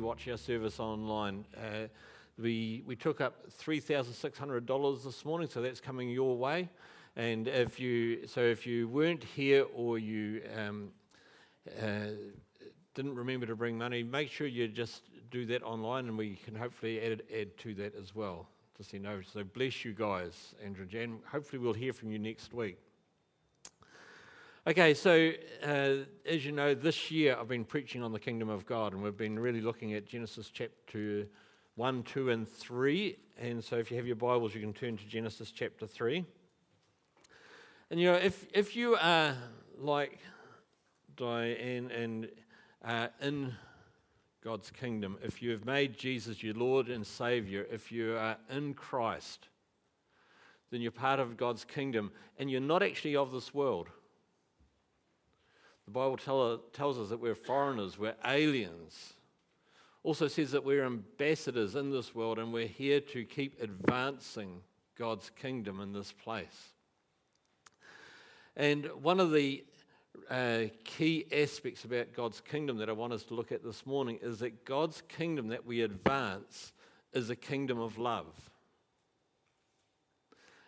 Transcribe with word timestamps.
watch 0.00 0.28
our 0.28 0.36
service 0.36 0.80
online. 0.80 1.44
Uh, 1.56 1.88
we, 2.38 2.82
we 2.86 2.96
took 2.96 3.20
up 3.20 3.50
$3,600 3.50 5.04
this 5.04 5.24
morning, 5.24 5.48
so 5.48 5.60
that's 5.60 5.80
coming 5.80 6.08
your 6.08 6.36
way. 6.36 6.68
And 7.16 7.46
if 7.46 7.78
you, 7.78 8.26
so 8.26 8.40
if 8.40 8.66
you 8.66 8.88
weren't 8.88 9.22
here 9.22 9.66
or 9.74 9.98
you 9.98 10.42
um, 10.56 10.92
uh, 11.80 12.06
didn't 12.94 13.14
remember 13.14 13.46
to 13.46 13.56
bring 13.56 13.76
money, 13.76 14.02
make 14.02 14.30
sure 14.30 14.46
you 14.46 14.68
just 14.68 15.02
do 15.30 15.44
that 15.46 15.62
online 15.62 16.08
and 16.08 16.16
we 16.16 16.36
can 16.36 16.54
hopefully 16.54 17.00
add, 17.00 17.22
add 17.34 17.56
to 17.58 17.74
that 17.74 17.94
as 17.94 18.14
well. 18.14 18.46
So 18.82 18.96
you 18.96 19.02
know. 19.02 19.20
So 19.32 19.44
bless 19.44 19.84
you 19.84 19.92
guys, 19.92 20.54
Andrew 20.62 20.82
and 20.82 20.90
Jan. 20.90 21.18
Hopefully 21.30 21.62
we'll 21.62 21.72
hear 21.72 21.92
from 21.92 22.10
you 22.10 22.18
next 22.18 22.52
week. 22.52 22.78
Okay, 24.64 24.94
so 24.94 25.32
uh, 25.66 25.94
as 26.24 26.46
you 26.46 26.52
know, 26.52 26.72
this 26.72 27.10
year 27.10 27.36
I've 27.36 27.48
been 27.48 27.64
preaching 27.64 28.00
on 28.00 28.12
the 28.12 28.20
kingdom 28.20 28.48
of 28.48 28.64
God, 28.64 28.92
and 28.92 29.02
we've 29.02 29.16
been 29.16 29.36
really 29.36 29.60
looking 29.60 29.94
at 29.94 30.06
Genesis 30.06 30.52
chapter 30.54 31.26
1, 31.74 32.04
2, 32.04 32.30
and 32.30 32.48
3. 32.48 33.18
And 33.40 33.64
so 33.64 33.78
if 33.78 33.90
you 33.90 33.96
have 33.96 34.06
your 34.06 34.14
Bibles, 34.14 34.54
you 34.54 34.60
can 34.60 34.72
turn 34.72 34.96
to 34.98 35.04
Genesis 35.04 35.50
chapter 35.50 35.84
3. 35.84 36.24
And 37.90 37.98
you 37.98 38.12
know, 38.12 38.16
if, 38.16 38.46
if 38.54 38.76
you 38.76 38.94
are 39.00 39.34
like 39.78 40.20
Diane 41.16 41.90
and 41.90 42.28
uh, 42.84 43.08
in 43.20 43.54
God's 44.44 44.70
kingdom, 44.70 45.18
if 45.24 45.42
you 45.42 45.50
have 45.50 45.64
made 45.64 45.98
Jesus 45.98 46.40
your 46.40 46.54
Lord 46.54 46.88
and 46.88 47.04
Savior, 47.04 47.66
if 47.68 47.90
you 47.90 48.16
are 48.16 48.36
in 48.48 48.74
Christ, 48.74 49.48
then 50.70 50.80
you're 50.80 50.92
part 50.92 51.18
of 51.18 51.36
God's 51.36 51.64
kingdom, 51.64 52.12
and 52.38 52.48
you're 52.48 52.60
not 52.60 52.84
actually 52.84 53.16
of 53.16 53.32
this 53.32 53.52
world. 53.52 53.88
The 55.86 55.90
Bible 55.90 56.16
tell, 56.16 56.58
tells 56.72 56.98
us 56.98 57.08
that 57.08 57.20
we're 57.20 57.34
foreigners, 57.34 57.98
we're 57.98 58.14
aliens. 58.24 59.14
Also 60.04 60.28
says 60.28 60.50
that 60.52 60.64
we're 60.64 60.84
ambassadors 60.84 61.76
in 61.76 61.90
this 61.90 62.14
world 62.14 62.38
and 62.38 62.52
we're 62.52 62.66
here 62.66 63.00
to 63.00 63.24
keep 63.24 63.60
advancing 63.60 64.60
God's 64.98 65.30
kingdom 65.30 65.80
in 65.80 65.92
this 65.92 66.12
place. 66.12 66.72
And 68.56 68.86
one 69.00 69.20
of 69.20 69.32
the 69.32 69.64
uh, 70.28 70.64
key 70.84 71.26
aspects 71.32 71.84
about 71.84 72.12
God's 72.14 72.40
kingdom 72.40 72.78
that 72.78 72.88
I 72.88 72.92
want 72.92 73.12
us 73.12 73.22
to 73.24 73.34
look 73.34 73.52
at 73.52 73.64
this 73.64 73.86
morning 73.86 74.18
is 74.22 74.40
that 74.40 74.64
God's 74.64 75.02
kingdom 75.08 75.48
that 75.48 75.66
we 75.66 75.82
advance 75.82 76.72
is 77.12 77.30
a 77.30 77.36
kingdom 77.36 77.78
of 77.78 77.98
love. 77.98 78.26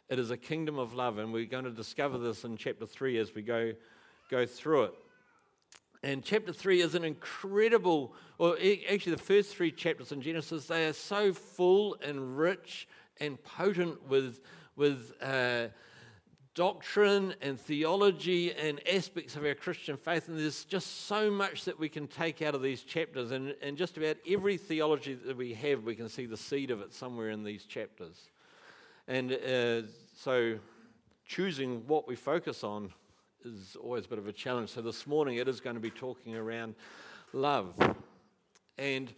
It 0.08 0.18
is 0.18 0.30
a 0.30 0.36
kingdom 0.36 0.78
of 0.78 0.94
love, 0.94 1.18
and 1.18 1.32
we're 1.32 1.46
going 1.46 1.64
to 1.64 1.70
discover 1.70 2.18
this 2.18 2.44
in 2.44 2.56
chapter 2.56 2.86
3 2.86 3.18
as 3.18 3.34
we 3.34 3.42
go, 3.42 3.72
go 4.30 4.46
through 4.46 4.84
it. 4.84 4.94
And 6.04 6.22
chapter 6.22 6.52
3 6.52 6.82
is 6.82 6.94
an 6.94 7.02
incredible, 7.02 8.12
or 8.36 8.58
actually, 8.92 9.12
the 9.12 9.22
first 9.22 9.56
three 9.56 9.72
chapters 9.72 10.12
in 10.12 10.20
Genesis, 10.20 10.66
they 10.66 10.84
are 10.84 10.92
so 10.92 11.32
full 11.32 11.96
and 12.02 12.36
rich 12.36 12.86
and 13.20 13.42
potent 13.42 14.06
with, 14.06 14.42
with 14.76 15.14
uh, 15.22 15.68
doctrine 16.54 17.34
and 17.40 17.58
theology 17.58 18.52
and 18.52 18.86
aspects 18.86 19.34
of 19.34 19.46
our 19.46 19.54
Christian 19.54 19.96
faith. 19.96 20.28
And 20.28 20.38
there's 20.38 20.66
just 20.66 21.06
so 21.06 21.30
much 21.30 21.64
that 21.64 21.78
we 21.78 21.88
can 21.88 22.06
take 22.06 22.42
out 22.42 22.54
of 22.54 22.60
these 22.60 22.82
chapters. 22.82 23.30
And, 23.30 23.54
and 23.62 23.78
just 23.78 23.96
about 23.96 24.18
every 24.28 24.58
theology 24.58 25.14
that 25.14 25.38
we 25.38 25.54
have, 25.54 25.84
we 25.84 25.94
can 25.94 26.10
see 26.10 26.26
the 26.26 26.36
seed 26.36 26.70
of 26.70 26.82
it 26.82 26.92
somewhere 26.92 27.30
in 27.30 27.44
these 27.44 27.64
chapters. 27.64 28.28
And 29.08 29.32
uh, 29.32 29.88
so, 30.18 30.58
choosing 31.24 31.86
what 31.86 32.06
we 32.06 32.14
focus 32.14 32.62
on 32.62 32.92
is 33.44 33.76
always 33.76 34.06
a 34.06 34.08
bit 34.08 34.18
of 34.18 34.26
a 34.26 34.32
challenge. 34.32 34.70
So 34.70 34.80
this 34.80 35.06
morning 35.06 35.36
it 35.36 35.48
is 35.48 35.60
going 35.60 35.74
to 35.74 35.80
be 35.80 35.90
talking 35.90 36.34
around 36.34 36.74
love. 37.32 37.74
And 38.78 39.12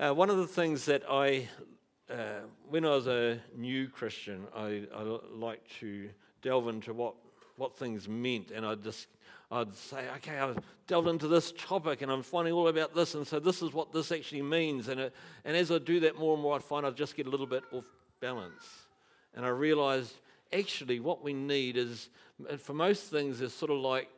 uh, 0.00 0.12
one 0.12 0.30
of 0.30 0.38
the 0.38 0.46
things 0.46 0.84
that 0.86 1.04
I, 1.08 1.48
uh, 2.10 2.40
when 2.68 2.84
I 2.84 2.90
was 2.90 3.06
a 3.06 3.38
new 3.56 3.88
Christian, 3.88 4.46
I, 4.54 4.82
I 4.94 5.18
like 5.32 5.62
to 5.80 6.10
delve 6.42 6.68
into 6.68 6.92
what, 6.92 7.14
what 7.56 7.76
things 7.76 8.08
meant. 8.08 8.50
And 8.50 8.66
I'd 8.66 8.82
just, 8.82 9.06
I'd 9.52 9.74
say, 9.74 10.06
okay, 10.16 10.38
I've 10.38 10.58
delved 10.88 11.08
into 11.08 11.28
this 11.28 11.52
topic 11.52 12.02
and 12.02 12.10
I'm 12.10 12.22
finding 12.22 12.52
all 12.52 12.68
about 12.68 12.94
this. 12.94 13.14
And 13.14 13.26
so 13.26 13.38
this 13.38 13.62
is 13.62 13.72
what 13.72 13.92
this 13.92 14.10
actually 14.10 14.42
means. 14.42 14.88
And, 14.88 15.00
it, 15.00 15.14
and 15.44 15.56
as 15.56 15.70
I 15.70 15.78
do 15.78 16.00
that 16.00 16.18
more 16.18 16.34
and 16.34 16.42
more, 16.42 16.56
I 16.56 16.58
find 16.58 16.84
I 16.84 16.90
just 16.90 17.16
get 17.16 17.26
a 17.26 17.30
little 17.30 17.46
bit 17.46 17.62
off 17.70 17.84
balance. 18.20 18.64
And 19.34 19.46
I 19.46 19.50
realized 19.50 20.14
actually 20.52 21.00
what 21.00 21.22
we 21.22 21.32
need 21.32 21.76
is 21.76 22.08
for 22.58 22.74
most 22.74 23.10
things, 23.10 23.38
there's 23.38 23.52
sort 23.52 23.70
of 23.70 23.78
like 23.78 24.08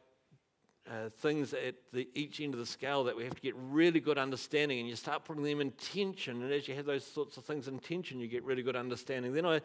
uh, 0.90 1.08
things 1.20 1.54
at 1.54 1.74
the, 1.92 2.08
each 2.14 2.40
end 2.40 2.54
of 2.54 2.60
the 2.60 2.66
scale 2.66 3.04
that 3.04 3.16
we 3.16 3.24
have 3.24 3.34
to 3.34 3.40
get 3.40 3.54
really 3.56 4.00
good 4.00 4.18
understanding, 4.18 4.80
and 4.80 4.88
you 4.88 4.96
start 4.96 5.24
putting 5.24 5.42
them 5.42 5.60
in 5.60 5.70
tension. 5.72 6.42
And 6.42 6.52
as 6.52 6.66
you 6.68 6.74
have 6.74 6.86
those 6.86 7.04
sorts 7.04 7.36
of 7.36 7.44
things 7.44 7.68
in 7.68 7.78
tension, 7.78 8.20
you 8.20 8.28
get 8.28 8.44
really 8.44 8.62
good 8.62 8.76
understanding. 8.76 9.32
Then 9.32 9.46
I 9.46 9.60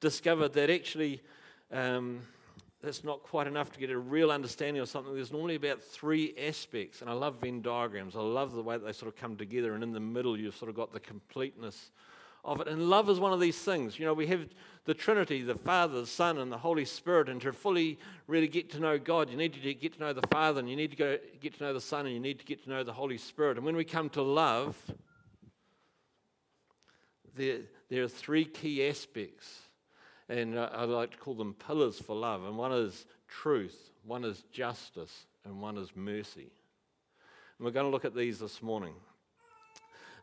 discovered 0.00 0.52
that 0.54 0.70
actually 0.70 1.22
um, 1.70 2.20
that's 2.82 3.04
not 3.04 3.22
quite 3.22 3.46
enough 3.46 3.72
to 3.72 3.80
get 3.80 3.90
a 3.90 3.98
real 3.98 4.30
understanding 4.30 4.82
of 4.82 4.88
something. 4.88 5.14
There's 5.14 5.32
normally 5.32 5.54
about 5.54 5.82
three 5.82 6.34
aspects, 6.38 7.00
and 7.00 7.10
I 7.10 7.14
love 7.14 7.40
Venn 7.40 7.62
diagrams. 7.62 8.16
I 8.16 8.20
love 8.20 8.52
the 8.52 8.62
way 8.62 8.76
that 8.76 8.84
they 8.84 8.92
sort 8.92 9.12
of 9.12 9.18
come 9.18 9.36
together, 9.36 9.74
and 9.74 9.82
in 9.82 9.92
the 9.92 10.00
middle, 10.00 10.38
you've 10.38 10.56
sort 10.56 10.68
of 10.68 10.76
got 10.76 10.92
the 10.92 11.00
completeness 11.00 11.90
of 12.44 12.60
it. 12.60 12.68
And 12.68 12.90
love 12.90 13.08
is 13.08 13.18
one 13.18 13.32
of 13.32 13.40
these 13.40 13.58
things. 13.58 13.98
You 13.98 14.04
know, 14.04 14.14
we 14.14 14.26
have 14.26 14.46
the 14.84 14.94
Trinity, 14.94 15.42
the 15.42 15.54
Father, 15.54 16.00
the 16.00 16.06
Son, 16.06 16.38
and 16.38 16.52
the 16.52 16.58
Holy 16.58 16.84
Spirit. 16.84 17.28
And 17.28 17.40
to 17.40 17.52
fully 17.52 17.98
really 18.26 18.48
get 18.48 18.70
to 18.72 18.78
know 18.78 18.98
God, 18.98 19.30
you 19.30 19.36
need 19.36 19.54
to 19.54 19.74
get 19.74 19.94
to 19.94 20.00
know 20.00 20.12
the 20.12 20.26
Father, 20.28 20.60
and 20.60 20.68
you 20.68 20.76
need 20.76 20.90
to 20.90 20.96
go, 20.96 21.18
get 21.40 21.56
to 21.58 21.64
know 21.64 21.72
the 21.72 21.80
Son, 21.80 22.06
and 22.06 22.14
you 22.14 22.20
need 22.20 22.38
to 22.38 22.44
get 22.44 22.62
to 22.64 22.70
know 22.70 22.84
the 22.84 22.92
Holy 22.92 23.18
Spirit. 23.18 23.56
And 23.56 23.64
when 23.64 23.76
we 23.76 23.84
come 23.84 24.10
to 24.10 24.22
love, 24.22 24.76
there, 27.34 27.60
there 27.88 28.04
are 28.04 28.08
three 28.08 28.44
key 28.44 28.86
aspects. 28.86 29.60
And 30.28 30.56
uh, 30.56 30.70
I 30.72 30.84
like 30.84 31.12
to 31.12 31.18
call 31.18 31.34
them 31.34 31.54
pillars 31.54 31.98
for 31.98 32.16
love. 32.16 32.44
And 32.44 32.56
one 32.56 32.72
is 32.72 33.06
truth, 33.28 33.90
one 34.04 34.24
is 34.24 34.44
justice, 34.52 35.26
and 35.44 35.60
one 35.60 35.76
is 35.76 35.90
mercy. 35.94 36.50
And 37.58 37.64
we're 37.64 37.72
going 37.72 37.86
to 37.86 37.90
look 37.90 38.04
at 38.04 38.14
these 38.14 38.38
this 38.38 38.62
morning. 38.62 38.94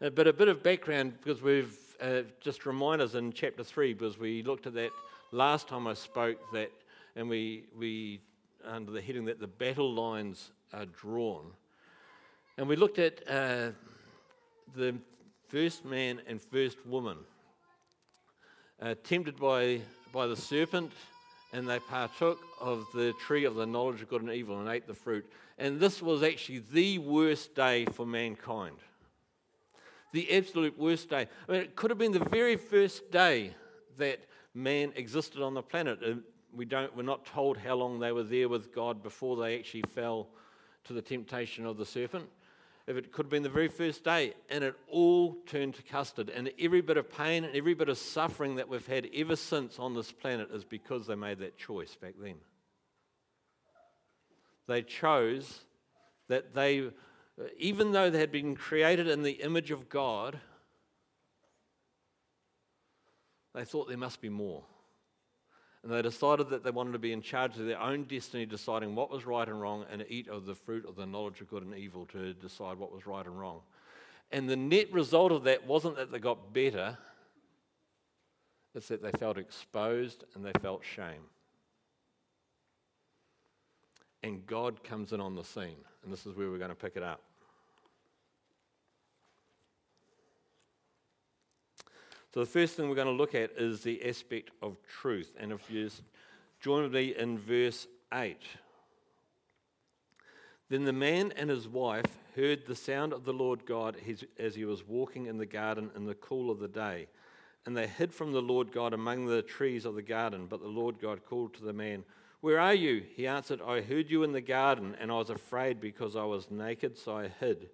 Uh, 0.02 0.10
but 0.10 0.28
a 0.28 0.34
bit 0.34 0.48
of 0.48 0.64
background 0.64 1.14
because 1.18 1.42
we've 1.42 1.78
uh, 2.02 2.24
just 2.40 2.66
remind 2.66 3.02
us 3.02 3.14
in 3.14 3.32
chapter 3.32 3.64
3, 3.64 3.94
because 3.94 4.18
we 4.18 4.44
looked 4.44 4.68
at 4.68 4.74
that 4.74 4.92
last 5.32 5.68
time 5.68 5.88
I 5.88 5.94
spoke, 5.94 6.38
that, 6.54 6.72
and 7.16 7.30
we, 7.30 7.66
we 7.78 8.22
under 8.66 8.92
the 8.92 9.02
heading 9.02 9.26
that 9.26 9.40
the 9.40 9.48
battle 9.48 9.94
lines 9.94 10.52
are 10.74 10.86
drawn. 10.86 11.46
And 12.58 12.68
we 12.68 12.76
looked 12.76 13.00
at 13.00 13.22
uh, 13.28 13.72
the 14.76 14.96
first 15.48 15.86
man 15.86 16.22
and 16.28 16.42
first 16.42 16.86
woman, 16.86 17.18
uh, 18.82 18.96
tempted 19.04 19.38
by, 19.40 19.82
by 20.12 20.28
the 20.28 20.36
serpent, 20.36 20.92
and 21.54 21.68
they 21.68 21.80
partook 21.80 22.40
of 22.60 22.88
the 22.94 23.14
tree 23.26 23.46
of 23.46 23.56
the 23.56 23.66
knowledge 23.66 24.02
of 24.02 24.10
good 24.10 24.22
and 24.22 24.32
evil 24.32 24.60
and 24.60 24.70
ate 24.70 24.88
the 24.88 24.94
fruit. 24.94 25.26
And 25.58 25.80
this 25.80 26.02
was 26.02 26.24
actually 26.24 26.64
the 26.72 26.98
worst 27.00 27.54
day 27.54 27.86
for 27.86 28.06
mankind 28.06 28.78
the 30.12 30.32
absolute 30.32 30.78
worst 30.78 31.10
day. 31.10 31.28
I 31.48 31.52
mean, 31.52 31.62
it 31.62 31.76
could 31.76 31.90
have 31.90 31.98
been 31.98 32.12
the 32.12 32.26
very 32.26 32.56
first 32.56 33.12
day 33.12 33.54
that 33.98 34.20
man 34.54 34.94
existed 34.96 35.42
on 35.42 35.54
the 35.54 35.62
planet. 35.62 36.00
Uh, 36.06 36.14
we 36.54 36.66
don't, 36.66 36.96
we're 36.96 37.04
not 37.04 37.26
told 37.26 37.58
how 37.58 37.76
long 37.76 38.00
they 38.00 38.12
were 38.12 38.24
there 38.24 38.50
with 38.50 38.74
God 38.74 39.02
before 39.02 39.38
they 39.38 39.58
actually 39.58 39.84
fell 39.94 40.28
to 40.84 40.94
the 40.94 41.02
temptation 41.02 41.66
of 41.66 41.78
the 41.78 41.86
serpent. 41.86 42.28
If 42.88 42.98
it 42.98 43.12
could 43.12 43.28
have 43.28 43.32
been 43.32 43.44
the 43.44 43.50
very 43.50 43.68
first 43.68 44.04
day, 44.04 44.34
and 44.50 44.64
it 44.64 44.76
all 44.90 45.38
turned 45.46 45.76
to 45.76 45.84
custard. 45.84 46.30
And 46.30 46.52
every 46.60 46.82
bit 46.82 46.98
of 46.98 47.10
pain 47.10 47.44
and 47.44 47.56
every 47.56 47.74
bit 47.74 47.90
of 47.90 47.98
suffering 47.98 48.56
that 48.56 48.68
we've 48.68 48.86
had 48.86 49.08
ever 49.14 49.36
since 49.36 49.80
on 49.80 49.94
this 49.94 50.12
planet 50.12 50.50
is 50.52 50.66
because 50.66 51.08
they 51.08 51.16
made 51.16 51.40
that 51.40 51.58
choice 51.58 51.96
back 51.96 52.16
then. 52.20 52.36
They 54.68 54.82
chose 54.82 55.62
that 56.28 56.54
they 56.54 56.90
Uh, 57.42 57.48
even 57.58 57.92
though 57.92 58.10
they 58.10 58.20
had 58.20 58.32
been 58.32 58.56
created 58.56 59.08
in 59.08 59.24
the 59.24 59.32
image 59.32 59.72
of 59.72 59.90
God, 59.90 60.40
they 63.54 63.66
thought 63.66 63.88
there 63.88 63.98
must 63.98 64.22
be 64.22 64.30
more. 64.30 64.64
And 65.84 65.92
they 65.92 66.02
decided 66.02 66.50
that 66.50 66.64
they 66.64 66.70
wanted 66.70 66.94
to 66.94 67.00
be 67.00 67.12
in 67.12 67.22
charge 67.22 67.58
of 67.58 67.66
their 67.66 67.80
own 67.80 68.04
destiny, 68.04 68.46
deciding 68.46 68.94
what 68.94 69.10
was 69.10 69.26
right 69.26 69.48
and 69.48 69.60
wrong, 69.60 69.86
and 69.92 70.06
eat 70.08 70.28
of 70.28 70.46
the 70.46 70.54
fruit 70.54 70.86
of 70.88 70.96
the 70.96 71.08
knowledge 71.08 71.42
of 71.42 71.50
good 71.50 71.64
and 71.64 71.76
evil 71.76 72.06
to 72.08 72.34
decide 72.34 72.78
what 72.78 72.94
was 72.94 73.08
right 73.08 73.26
and 73.26 73.40
wrong. 73.40 73.62
And 74.32 74.48
the 74.48 74.56
net 74.56 74.92
result 74.94 75.32
of 75.32 75.44
that 75.46 75.66
wasn't 75.66 75.96
that 75.98 76.12
they 76.12 76.20
got 76.20 76.54
better, 76.54 76.98
it's 78.76 78.88
that 78.90 79.02
they 79.02 79.12
felt 79.12 79.38
exposed 79.38 80.24
and 80.36 80.46
they 80.46 80.54
felt 80.62 80.84
shame. 80.86 81.24
And 84.24 84.46
God 84.46 84.84
comes 84.84 85.14
in 85.14 85.20
on 85.20 85.36
the 85.36 85.44
scene. 85.44 85.84
And 86.04 86.14
this 86.14 86.26
is 86.26 86.36
where 86.36 86.50
we're 86.50 86.58
going 86.58 86.70
to 86.70 86.76
pick 86.76 86.96
it 86.96 87.04
up. 87.04 87.22
So, 92.34 92.40
the 92.40 92.46
first 92.46 92.76
thing 92.76 92.88
we're 92.88 92.96
going 92.96 93.08
to 93.08 93.14
look 93.14 93.36
at 93.36 93.52
is 93.58 93.82
the 93.82 94.08
aspect 94.08 94.52
of 94.62 94.78
truth. 94.88 95.34
And 95.38 95.52
if 95.52 95.70
you 95.70 95.90
join 96.62 96.84
with 96.84 96.94
me 96.94 97.14
in 97.18 97.38
verse 97.38 97.88
8, 98.14 98.38
Then 100.70 100.86
the 100.86 100.94
man 100.94 101.34
and 101.36 101.50
his 101.50 101.68
wife 101.68 102.06
heard 102.38 102.66
the 102.66 102.76
sound 102.76 103.12
of 103.12 103.26
the 103.26 103.34
Lord 103.34 103.66
God 103.66 103.98
as 104.40 104.56
he 104.56 104.64
was 104.64 104.88
walking 104.88 105.26
in 105.26 105.38
the 105.38 105.46
garden 105.46 105.92
in 105.94 106.06
the 106.06 106.16
cool 106.16 106.50
of 106.50 106.60
the 106.60 106.70
day. 106.70 107.08
And 107.66 107.76
they 107.76 107.88
hid 107.88 108.14
from 108.14 108.32
the 108.32 108.42
Lord 108.42 108.72
God 108.72 108.94
among 108.94 109.26
the 109.26 109.42
trees 109.42 109.84
of 109.84 109.96
the 109.96 110.02
garden. 110.02 110.48
But 110.50 110.62
the 110.62 110.70
Lord 110.70 111.02
God 111.02 111.26
called 111.26 111.54
to 111.56 111.66
the 111.66 111.74
man, 111.74 112.06
Where 112.40 112.62
are 112.62 112.74
you? 112.74 113.04
He 113.14 113.28
answered, 113.28 113.60
I 113.62 113.82
heard 113.82 114.10
you 114.10 114.24
in 114.24 114.32
the 114.32 114.40
garden, 114.40 114.96
and 115.02 115.12
I 115.12 115.16
was 115.16 115.30
afraid 115.30 115.82
because 115.82 116.16
I 116.16 116.24
was 116.24 116.50
naked, 116.50 116.98
so 116.98 117.18
I 117.18 117.28
hid. 117.42 117.70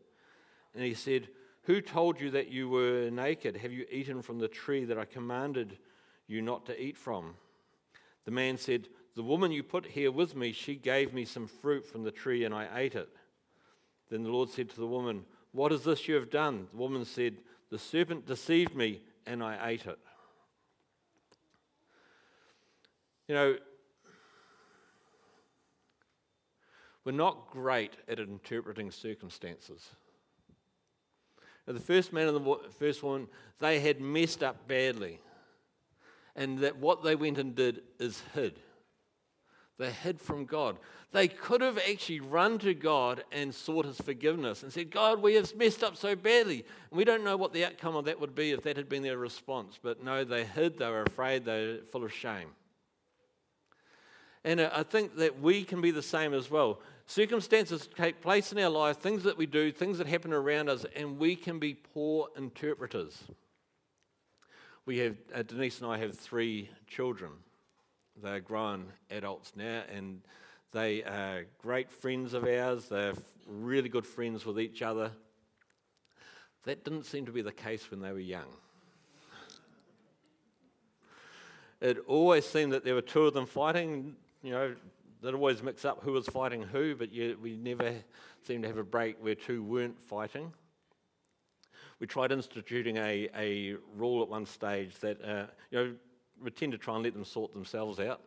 And 0.73 0.83
he 0.83 0.95
said, 0.95 1.27
Who 1.67 1.81
told 1.81 2.21
you 2.21 2.31
that 2.31 2.49
you 2.49 2.69
were 2.69 3.09
naked? 3.11 3.57
Have 3.57 3.73
you 3.73 3.85
eaten 3.91 4.21
from 4.21 4.39
the 4.39 4.47
tree 4.47 4.85
that 4.85 4.97
I 4.97 5.03
commanded 5.03 5.77
you 6.25 6.41
not 6.41 6.65
to 6.67 6.81
eat 6.81 6.95
from? 6.95 7.35
The 8.23 8.31
man 8.31 8.57
said, 8.57 8.87
the 9.17 9.23
woman 9.23 9.51
you 9.51 9.63
put 9.63 9.85
here 9.85 10.09
with 10.09 10.33
me, 10.33 10.53
she 10.53 10.75
gave 10.75 11.13
me 11.13 11.25
some 11.25 11.45
fruit 11.45 11.85
from 11.85 12.05
the 12.05 12.11
tree 12.11 12.45
and 12.45 12.55
I 12.55 12.69
ate 12.73 12.95
it. 12.95 13.09
Then 14.09 14.23
the 14.23 14.29
Lord 14.29 14.49
said 14.49 14.69
to 14.69 14.79
the 14.79 14.87
woman, 14.87 15.25
What 15.51 15.73
is 15.73 15.83
this 15.83 16.07
you 16.07 16.15
have 16.15 16.29
done? 16.29 16.67
The 16.71 16.77
woman 16.77 17.03
said, 17.03 17.35
The 17.69 17.77
serpent 17.77 18.25
deceived 18.25 18.73
me 18.73 19.01
and 19.25 19.43
I 19.43 19.71
ate 19.71 19.87
it. 19.87 19.99
You 23.27 23.35
know, 23.35 23.57
we're 27.03 27.11
not 27.11 27.51
great 27.51 27.97
at 28.07 28.21
interpreting 28.21 28.89
circumstances. 28.89 29.89
The 31.67 31.79
first 31.79 32.13
man 32.13 32.27
and 32.27 32.37
the 32.37 32.59
first 32.79 33.03
woman, 33.03 33.27
they 33.59 33.79
had 33.79 33.99
messed 33.99 34.41
up 34.41 34.67
badly. 34.67 35.19
And 36.35 36.59
that 36.59 36.77
what 36.77 37.03
they 37.03 37.15
went 37.15 37.37
and 37.37 37.55
did 37.55 37.81
is 37.99 38.21
hid. 38.33 38.59
They 39.77 39.91
hid 39.91 40.19
from 40.19 40.45
God. 40.45 40.77
They 41.11 41.27
could 41.27 41.61
have 41.61 41.77
actually 41.77 42.19
run 42.19 42.57
to 42.59 42.73
God 42.73 43.23
and 43.31 43.53
sought 43.53 43.85
his 43.85 43.99
forgiveness 43.99 44.63
and 44.63 44.71
said, 44.71 44.91
God, 44.91 45.21
we 45.21 45.35
have 45.35 45.55
messed 45.55 45.83
up 45.83 45.95
so 45.95 46.15
badly. 46.15 46.65
And 46.89 46.97
we 46.97 47.05
don't 47.05 47.23
know 47.23 47.37
what 47.37 47.53
the 47.53 47.65
outcome 47.65 47.95
of 47.95 48.05
that 48.05 48.19
would 48.19 48.33
be 48.33 48.51
if 48.51 48.63
that 48.63 48.77
had 48.77 48.89
been 48.89 49.03
their 49.03 49.17
response. 49.17 49.79
But 49.81 50.03
no, 50.03 50.23
they 50.23 50.45
hid, 50.45 50.79
they 50.79 50.89
were 50.89 51.03
afraid, 51.03 51.45
they 51.45 51.65
were 51.65 51.77
full 51.91 52.03
of 52.03 52.13
shame. 52.13 52.49
And 54.43 54.59
uh, 54.59 54.69
I 54.73 54.83
think 54.83 55.17
that 55.17 55.41
we 55.41 55.63
can 55.63 55.81
be 55.81 55.91
the 55.91 56.01
same 56.01 56.33
as 56.33 56.49
well. 56.49 56.79
Circumstances 57.09 57.87
take 57.95 58.21
place 58.21 58.51
in 58.51 58.59
our 58.59 58.69
lives, 58.69 58.97
things 58.97 59.23
that 59.23 59.37
we 59.37 59.45
do, 59.45 59.71
things 59.71 59.97
that 59.97 60.07
happen 60.07 60.33
around 60.33 60.69
us, 60.69 60.85
and 60.93 61.17
we 61.17 61.37
can 61.37 61.57
be 61.57 61.73
poor 61.73 62.27
interpreters. 62.35 63.23
We 64.85 64.97
have, 64.97 65.15
uh, 65.33 65.43
Denise 65.43 65.79
and 65.79 65.89
I 65.89 65.97
have 65.99 66.19
three 66.19 66.69
children. 66.85 67.31
They're 68.21 68.41
grown 68.41 68.87
adults 69.09 69.53
now, 69.55 69.83
and 69.89 70.21
they 70.73 71.01
are 71.03 71.45
great 71.61 71.89
friends 71.89 72.33
of 72.33 72.43
ours. 72.43 72.89
They're 72.89 73.13
really 73.47 73.87
good 73.87 74.05
friends 74.05 74.45
with 74.45 74.59
each 74.59 74.81
other. 74.81 75.11
That 76.63 76.83
didn't 76.83 77.05
seem 77.05 77.25
to 77.25 77.31
be 77.31 77.41
the 77.41 77.53
case 77.53 77.89
when 77.89 78.01
they 78.01 78.11
were 78.11 78.19
young. 78.19 78.53
It 81.79 81.99
always 82.05 82.45
seemed 82.45 82.73
that 82.73 82.83
there 82.83 82.95
were 82.95 83.01
two 83.01 83.27
of 83.27 83.33
them 83.33 83.45
fighting. 83.45 84.17
You 84.43 84.51
know, 84.51 84.75
they'd 85.21 85.33
always 85.33 85.63
mix 85.63 85.85
up 85.85 86.03
who 86.03 86.11
was 86.11 86.27
fighting 86.27 86.63
who, 86.63 86.95
but 86.95 87.09
we 87.41 87.57
never 87.57 87.93
seemed 88.45 88.63
to 88.63 88.69
have 88.69 88.77
a 88.77 88.83
break 88.83 89.17
where 89.21 89.35
two 89.35 89.63
weren't 89.63 89.99
fighting. 89.99 90.53
We 91.99 92.07
tried 92.07 92.31
instituting 92.31 92.97
a, 92.97 93.29
a 93.35 93.75
rule 93.95 94.21
at 94.21 94.29
one 94.29 94.45
stage 94.45 94.95
that, 94.99 95.23
uh, 95.23 95.47
you 95.71 95.77
know, 95.77 95.95
we 96.43 96.51
tend 96.51 96.71
to 96.73 96.77
try 96.77 96.95
and 96.95 97.03
let 97.03 97.13
them 97.13 97.25
sort 97.25 97.53
themselves 97.53 97.99
out, 97.99 98.21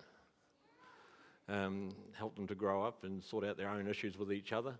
um, 1.48 1.94
help 2.12 2.34
them 2.34 2.48
to 2.48 2.54
grow 2.56 2.82
up 2.82 3.04
and 3.04 3.22
sort 3.22 3.44
out 3.44 3.56
their 3.56 3.68
own 3.68 3.86
issues 3.86 4.18
with 4.18 4.32
each 4.32 4.52
other. 4.52 4.74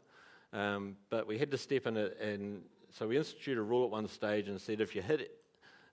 Um, 0.53 0.97
but 1.11 1.29
we 1.29 1.39
had 1.39 1.51
to 1.53 1.59
step 1.59 1.87
in 1.87 1.97
and 1.97 2.63
so 2.93 3.07
we 3.07 3.17
instituted 3.17 3.61
a 3.61 3.63
rule 3.63 3.85
at 3.85 3.91
one 3.91 4.09
stage 4.09 4.49
and 4.49 4.61
said 4.61 4.81
if 4.81 4.97
you 4.97 5.03
hit 5.03 5.37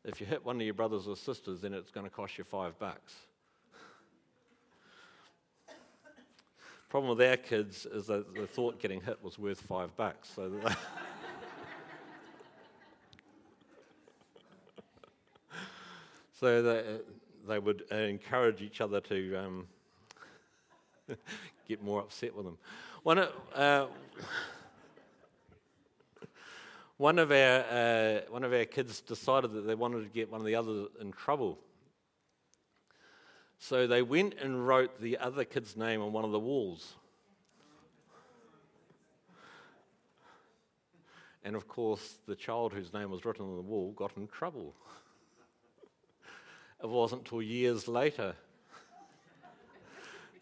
if 0.03 0.21
you 0.21 0.25
hit 0.25 0.43
one 0.45 0.55
of 0.55 0.61
your 0.61 0.73
brothers 0.73 1.07
or 1.07 1.17
sisters, 1.17 1.61
then 1.61 1.73
it's 1.73 1.91
going 1.91 2.05
to 2.05 2.09
cost 2.09 2.37
you 2.37 2.43
five 2.43 2.79
bucks. 2.79 3.13
Problem 6.89 7.18
with 7.18 7.28
our 7.28 7.36
kids 7.36 7.86
is 7.86 8.07
that 8.07 8.34
they 8.34 8.45
thought 8.45 8.80
getting 8.80 9.01
hit 9.01 9.22
was 9.22 9.38
worth 9.38 9.60
five 9.60 9.94
bucks, 9.98 10.30
so. 10.34 10.50
so 16.39 16.62
they, 16.62 17.00
they 17.45 17.60
would 17.60 17.84
uh, 17.92 17.95
encourage 17.95 18.62
each 18.62 18.80
other 18.80 19.01
to 19.01 19.36
um, 19.36 19.68
get 21.68 21.84
more 21.84 22.00
upset 22.00 22.34
with 22.34 22.45
them. 22.45 22.57
One 23.04 23.18
of, 23.18 23.34
uh, 23.54 23.88
one 26.95 27.19
of 27.19 27.31
our 27.31 27.66
uh, 27.69 28.22
one 28.30 28.45
of 28.45 28.54
our 28.54 28.63
kids 28.63 29.01
decided 29.01 29.51
that 29.51 29.68
they 29.68 29.75
wanted 29.75 30.04
to 30.04 30.10
get 30.10 30.31
one 30.31 30.39
of 30.39 30.48
the 30.48 30.56
others 30.56 30.88
in 31.01 31.12
trouble. 31.12 31.60
So 33.59 33.88
they 33.88 34.01
went 34.01 34.36
and 34.36 34.68
wrote 34.68 35.01
the 35.01 35.18
other 35.18 35.44
kid's 35.44 35.75
name 35.75 36.01
on 36.01 36.13
one 36.13 36.24
of 36.24 36.31
the 36.31 36.39
walls. 36.39 36.94
And 41.44 41.56
of 41.56 41.68
course, 41.68 42.18
the 42.27 42.36
child 42.36 42.74
whose 42.74 42.94
name 42.94 43.09
was 43.09 43.24
written 43.24 43.45
on 43.45 43.56
the 43.56 43.62
wall 43.62 43.94
got 43.94 44.12
in 44.18 44.27
trouble. 44.27 44.75
It 46.83 46.89
wasn't 46.89 47.21
until 47.21 47.42
years 47.42 47.88
later 47.88 48.36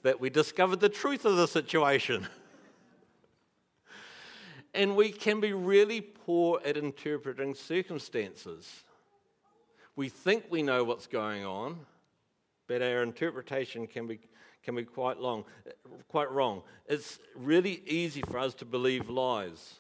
that 0.04 0.20
we 0.20 0.30
discovered 0.30 0.80
the 0.82 0.90
truth 0.90 1.26
of 1.26 1.38
the 1.38 1.48
situation. 1.48 2.28
and 4.74 4.96
we 4.96 5.12
can 5.12 5.40
be 5.40 5.54
really 5.54 6.02
poor 6.02 6.60
at 6.66 6.76
interpreting 6.76 7.56
circumstances. 7.56 8.84
We 9.96 10.10
think 10.10 10.46
we 10.50 10.62
know 10.62 10.84
what's 10.84 11.08
going 11.08 11.46
on, 11.46 11.80
but 12.68 12.82
our 12.82 13.04
interpretation 13.04 13.88
can 13.88 14.08
be, 14.08 14.20
can 14.64 14.76
be 14.76 14.84
quite 14.84 15.20
long, 15.20 15.46
quite 16.08 16.32
wrong. 16.32 16.64
It's 16.88 17.20
really 17.36 17.84
easy 17.86 18.22
for 18.22 18.38
us 18.38 18.54
to 18.56 18.66
believe 18.66 19.10
lies. 19.10 19.76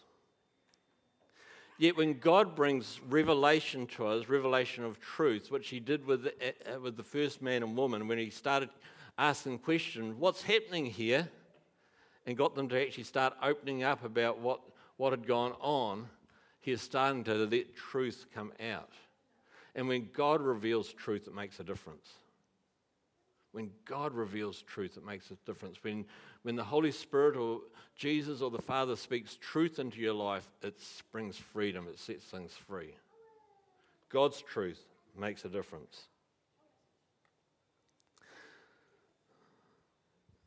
Yet 1.77 1.97
when 1.97 2.19
God 2.19 2.55
brings 2.55 3.01
revelation 3.09 3.85
to 3.87 4.07
us, 4.07 4.29
revelation 4.29 4.85
of 4.85 4.99
truth, 5.01 5.51
which 5.51 5.67
He 5.67 5.79
did 5.79 6.05
with 6.05 6.23
the, 6.23 6.33
uh, 6.73 6.79
with 6.79 6.95
the 6.95 7.03
first 7.03 7.41
man 7.41 7.63
and 7.63 7.75
woman, 7.75 8.07
when 8.07 8.17
He 8.17 8.29
started 8.29 8.69
asking 9.17 9.59
questions, 9.59 10.15
what's 10.17 10.41
happening 10.41 10.85
here? 10.85 11.29
And 12.25 12.37
got 12.37 12.55
them 12.55 12.69
to 12.69 12.81
actually 12.81 13.03
start 13.03 13.33
opening 13.43 13.83
up 13.83 14.03
about 14.03 14.39
what, 14.39 14.61
what 14.97 15.11
had 15.11 15.27
gone 15.27 15.53
on, 15.59 16.07
He 16.61 16.71
is 16.71 16.81
starting 16.81 17.23
to 17.25 17.33
let 17.33 17.75
truth 17.75 18.25
come 18.33 18.53
out. 18.71 18.91
And 19.75 19.89
when 19.89 20.07
God 20.13 20.41
reveals 20.41 20.93
truth, 20.93 21.27
it 21.27 21.35
makes 21.35 21.59
a 21.59 21.63
difference. 21.63 22.09
When 23.55 23.71
God 23.85 24.13
reveals 24.13 24.63
truth, 24.63 24.97
it 24.97 25.05
makes 25.05 25.31
a 25.31 25.35
difference. 25.45 25.77
When, 25.81 26.03
when 26.41 26.57
the 26.57 26.63
Holy 26.65 26.91
Spirit 26.91 27.37
or 27.37 27.61
Jesus 27.95 28.41
or 28.41 28.51
the 28.51 28.61
Father 28.61 28.97
speaks 28.97 29.37
truth 29.39 29.79
into 29.79 30.01
your 30.01 30.13
life, 30.13 30.45
it 30.61 30.75
brings 31.13 31.37
freedom, 31.37 31.87
it 31.89 31.97
sets 31.97 32.25
things 32.25 32.51
free. 32.51 32.93
God's 34.09 34.41
truth 34.41 34.83
makes 35.17 35.45
a 35.45 35.47
difference. 35.47 36.01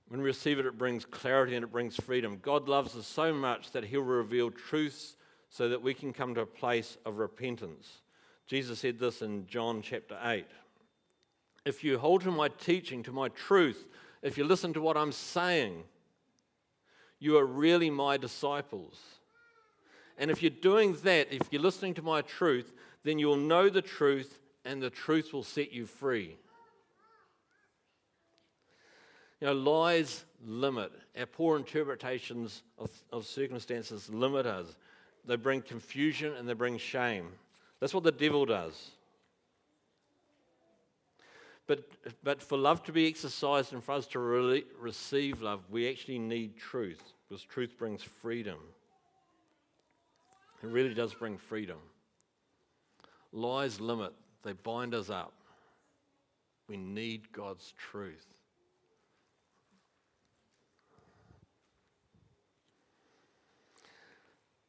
When 0.09 0.21
we 0.21 0.27
receive 0.27 0.59
it, 0.59 0.67
it 0.67 0.77
brings 0.77 1.07
clarity 1.07 1.57
and 1.57 1.65
it 1.65 1.73
brings 1.73 1.97
freedom. 1.97 2.39
God 2.43 2.69
loves 2.69 2.95
us 2.95 3.07
so 3.07 3.33
much 3.33 3.71
that 3.71 3.85
He'll 3.85 4.03
reveal 4.03 4.51
truths 4.51 5.17
so 5.49 5.71
that 5.71 5.81
we 5.81 5.95
can 5.95 6.13
come 6.13 6.35
to 6.35 6.43
a 6.43 6.47
place 6.47 6.99
of 7.07 7.17
repentance. 7.17 7.89
Jesus 8.47 8.81
said 8.81 8.99
this 8.99 9.23
in 9.23 9.47
John 9.47 9.81
chapter 9.81 10.19
8 10.23 10.45
if 11.65 11.85
you 11.85 11.99
hold 11.99 12.23
to 12.23 12.31
my 12.31 12.49
teaching, 12.49 13.03
to 13.05 13.13
my 13.13 13.29
truth, 13.29 13.85
if 14.23 14.39
you 14.39 14.45
listen 14.45 14.73
to 14.73 14.81
what 14.81 14.97
I'm 14.97 15.13
saying, 15.13 15.85
you 17.19 17.37
are 17.39 17.45
really 17.45 17.91
my 17.91 18.17
disciples. 18.17 18.99
And 20.19 20.31
if 20.31 20.43
you're 20.43 20.51
doing 20.51 20.97
that, 21.05 21.33
if 21.33 21.49
you're 21.51 21.63
listening 21.63 21.95
to 21.95 22.03
my 22.03 22.23
truth, 22.23 22.73
then 23.05 23.19
you'll 23.19 23.37
know 23.37 23.69
the 23.69 23.83
truth 23.83 24.39
and 24.65 24.83
the 24.83 24.91
truth 24.91 25.33
will 25.33 25.45
set 25.45 25.73
you 25.73 25.87
free. 25.87 26.37
You 29.41 29.47
know, 29.47 29.53
lies 29.53 30.25
limit. 30.45 30.91
Our 31.17 31.27
poor 31.27 31.57
interpretations 31.57 32.63
of, 32.77 32.91
of 33.13 33.25
circumstances 33.25 34.11
limit 34.11 34.47
us. 34.47 34.67
They 35.25 35.37
bring 35.37 35.63
confusion 35.63 36.35
and 36.35 36.49
they 36.49 36.55
bring 36.55 36.79
shame. 36.79 37.29
That's 37.81 37.95
what 37.95 38.03
the 38.03 38.13
devil 38.13 38.45
does. 38.47 38.91
But, 41.69 41.85
but 42.25 42.43
for 42.43 42.57
love 42.57 42.83
to 42.85 42.93
be 42.93 43.07
exercised 43.07 43.75
and 43.75 43.85
for 43.85 43.93
us 43.93 44.07
to 44.09 44.19
really 44.19 44.65
receive 44.81 45.43
love, 45.43 45.61
we 45.71 45.89
actually 45.89 46.19
need 46.19 46.57
truth 46.57 47.03
because 47.29 47.45
truth 47.45 47.77
brings 47.79 48.03
freedom. 48.03 48.57
It 50.63 50.69
really 50.69 50.95
does 50.95 51.13
bring 51.13 51.37
freedom. 51.37 51.77
Lies 53.33 53.81
limit, 53.81 54.15
they 54.43 54.55
bind 54.55 54.95
us 54.95 55.11
up. 55.11 55.35
We 56.69 56.79
need 56.79 57.31
God's 57.33 57.75
truth. 57.77 58.27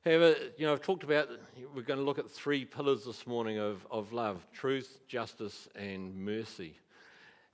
However, 0.04 0.36
you 0.58 0.66
know, 0.66 0.74
I've 0.74 0.82
talked 0.82 1.04
about, 1.04 1.30
we're 1.74 1.82
going 1.82 2.00
to 2.00 2.06
look 2.06 2.20
at 2.20 2.30
three 2.30 2.66
pillars 2.66 3.06
this 3.06 3.26
morning 3.26 3.58
of, 3.58 3.88
of 3.90 4.12
love 4.12 4.46
truth, 4.52 5.00
justice, 5.08 5.70
and 5.76 6.14
mercy. 6.14 6.76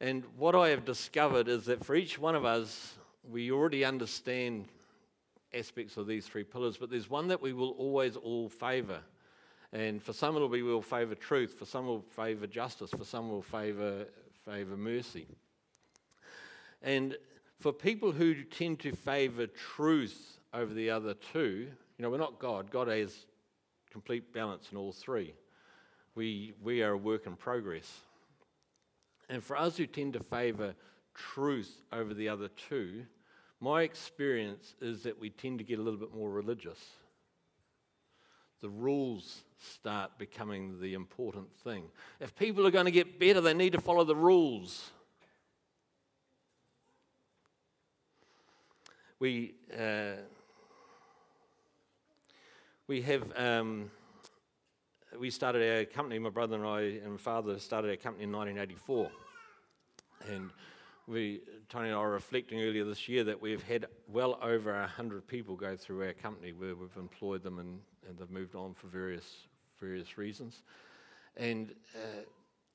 And 0.06 0.24
what 0.38 0.54
I 0.54 0.70
have 0.70 0.86
discovered 0.86 1.48
is 1.48 1.66
that 1.66 1.84
for 1.84 1.96
each 1.96 2.20
one 2.20 2.36
of 2.36 2.46
us, 2.46 2.94
we 3.28 3.52
already 3.52 3.84
understand 3.84 4.68
aspects 5.52 5.98
of 5.98 6.06
these 6.06 6.28
three 6.28 6.44
pillars, 6.44 6.78
but 6.78 6.92
there's 6.92 7.10
one 7.10 7.30
that 7.30 7.42
we 7.42 7.54
will 7.54 7.72
always 7.72 8.16
all 8.16 8.48
favour. 8.48 9.00
And 9.74 10.00
for 10.00 10.14
some, 10.14 10.36
it'll 10.36 10.48
be 10.48 10.62
we'll 10.62 10.84
favour 10.84 11.16
truth, 11.16 11.56
for 11.58 11.66
some, 11.66 11.88
we'll 11.88 12.06
favour 12.12 12.46
justice, 12.46 12.92
for 12.92 13.04
some, 13.04 13.32
we'll 13.32 13.42
favour, 13.42 14.06
favour 14.46 14.78
mercy. 14.78 15.26
And 16.84 17.18
for 17.60 17.74
people 17.74 18.12
who 18.12 18.44
tend 18.44 18.82
to 18.82 18.92
favour 18.92 19.48
truth 19.48 20.38
over 20.54 20.72
the 20.72 20.92
other 20.92 21.16
two, 21.16 21.68
you 21.98 22.04
know, 22.04 22.12
we're 22.12 22.20
not 22.20 22.38
God. 22.38 22.70
God 22.70 22.90
has 22.90 23.26
complete 23.90 24.32
balance 24.32 24.68
in 24.72 24.78
all 24.78 24.92
three. 24.92 25.34
We, 26.14 26.54
we 26.62 26.84
are 26.84 26.92
a 26.92 26.98
work 26.98 27.26
in 27.26 27.36
progress. 27.36 28.02
And 29.30 29.44
for 29.44 29.58
us 29.58 29.78
who 29.78 29.88
tend 29.88 30.14
to 30.14 30.20
favour 30.20 30.76
truth 31.14 31.82
over 31.92 32.14
the 32.14 32.30
other 32.30 32.50
two, 32.70 33.06
my 33.60 33.82
experience 33.82 34.76
is 34.82 35.04
that 35.04 35.20
we 35.20 35.30
tend 35.30 35.60
to 35.60 35.64
get 35.64 35.80
a 35.80 35.82
little 35.82 36.00
bit 36.00 36.14
more 36.14 36.30
religious. 36.30 36.80
The 38.62 38.70
rules 38.70 39.44
start 39.60 40.18
becoming 40.18 40.80
the 40.80 40.94
important 40.94 41.48
thing. 41.64 41.84
If 42.20 42.36
people 42.36 42.66
are 42.68 42.72
going 42.72 42.86
to 42.86 42.92
get 42.92 43.20
better, 43.20 43.42
they 43.42 43.54
need 43.54 43.74
to 43.74 43.82
follow 43.82 44.04
the 44.04 44.16
rules. 44.16 44.92
We, 49.20 49.56
uh, 49.78 50.22
we 52.88 53.02
have 53.02 53.24
um, 53.38 53.90
we 55.20 55.30
started 55.30 55.78
our 55.78 55.86
company. 55.86 56.20
My 56.20 56.30
brother 56.30 56.56
and 56.56 56.66
I 56.66 56.82
and 57.04 57.12
my 57.12 57.18
father 57.18 57.60
started 57.60 57.90
our 57.92 57.98
company 57.98 58.26
in 58.26 58.32
1984, 58.32 59.12
and 60.30 60.50
we 61.08 61.42
Tony 61.70 61.90
and 61.90 61.96
I 61.96 62.00
were 62.00 62.12
reflecting 62.12 62.62
earlier 62.62 62.84
this 62.84 63.08
year 63.08 63.24
that 63.24 63.42
we've 63.42 63.64
had 63.64 63.86
well 64.08 64.38
over 64.42 64.86
hundred 64.88 65.28
people 65.28 65.56
go 65.56 65.76
through 65.76 66.06
our 66.06 66.14
company 66.14 66.54
where 66.54 66.76
we've 66.76 66.96
employed 66.98 67.44
them 67.44 67.60
and, 67.60 67.80
and 68.08 68.18
they've 68.18 68.30
moved 68.30 68.56
on 68.56 68.74
for 68.74 68.88
various 68.88 69.48
various 69.80 70.18
reasons, 70.18 70.64
and. 71.38 71.74
Uh, 71.96 72.22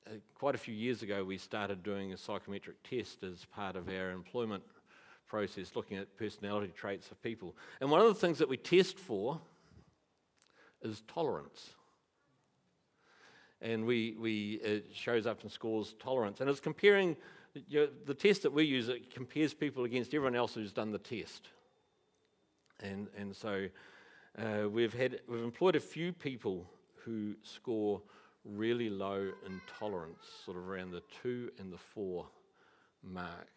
uh, 0.07 0.13
quite 0.33 0.55
a 0.55 0.57
few 0.57 0.73
years 0.73 1.03
ago, 1.03 1.23
we 1.23 1.37
started 1.37 1.83
doing 1.83 2.11
a 2.11 2.17
psychometric 2.17 2.75
test 2.81 3.21
as 3.23 3.45
part 3.45 3.75
of 3.75 3.87
our 3.87 4.09
employment 4.09 4.63
process, 5.27 5.75
looking 5.75 5.95
at 5.97 6.17
personality 6.17 6.73
traits 6.75 7.11
of 7.11 7.21
people. 7.21 7.55
And 7.79 7.91
one 7.91 8.01
of 8.01 8.07
the 8.07 8.15
things 8.15 8.39
that 8.39 8.49
we 8.49 8.57
test 8.57 8.97
for 8.97 9.39
is 10.81 11.03
tolerance. 11.07 11.75
And 13.61 13.85
we, 13.85 14.15
we, 14.19 14.59
it 14.63 14.87
shows 14.93 15.27
up 15.27 15.43
in 15.43 15.49
scores 15.49 15.93
tolerance. 15.99 16.41
And 16.41 16.49
it's 16.49 16.59
comparing, 16.59 17.15
you 17.67 17.81
know, 17.81 17.87
the 18.05 18.13
test 18.13 18.41
that 18.43 18.51
we 18.51 18.63
use, 18.63 18.89
it 18.89 19.13
compares 19.13 19.53
people 19.53 19.83
against 19.83 20.13
everyone 20.13 20.35
else 20.35 20.55
who's 20.55 20.73
done 20.73 20.91
the 20.91 20.97
test. 20.97 21.49
And, 22.81 23.07
and 23.15 23.35
so 23.35 23.67
uh, 24.37 24.67
we've, 24.67 24.93
had, 24.93 25.19
we've 25.27 25.43
employed 25.43 25.75
a 25.75 25.79
few 25.79 26.11
people 26.11 26.65
who 27.05 27.35
score 27.43 28.01
really 28.43 28.89
low 28.89 29.29
in 29.45 29.61
tolerance, 29.79 30.25
sort 30.45 30.57
of 30.57 30.67
around 30.67 30.91
the 30.91 31.03
two 31.21 31.51
and 31.59 31.71
the 31.71 31.77
four 31.77 32.25
mark. 33.03 33.47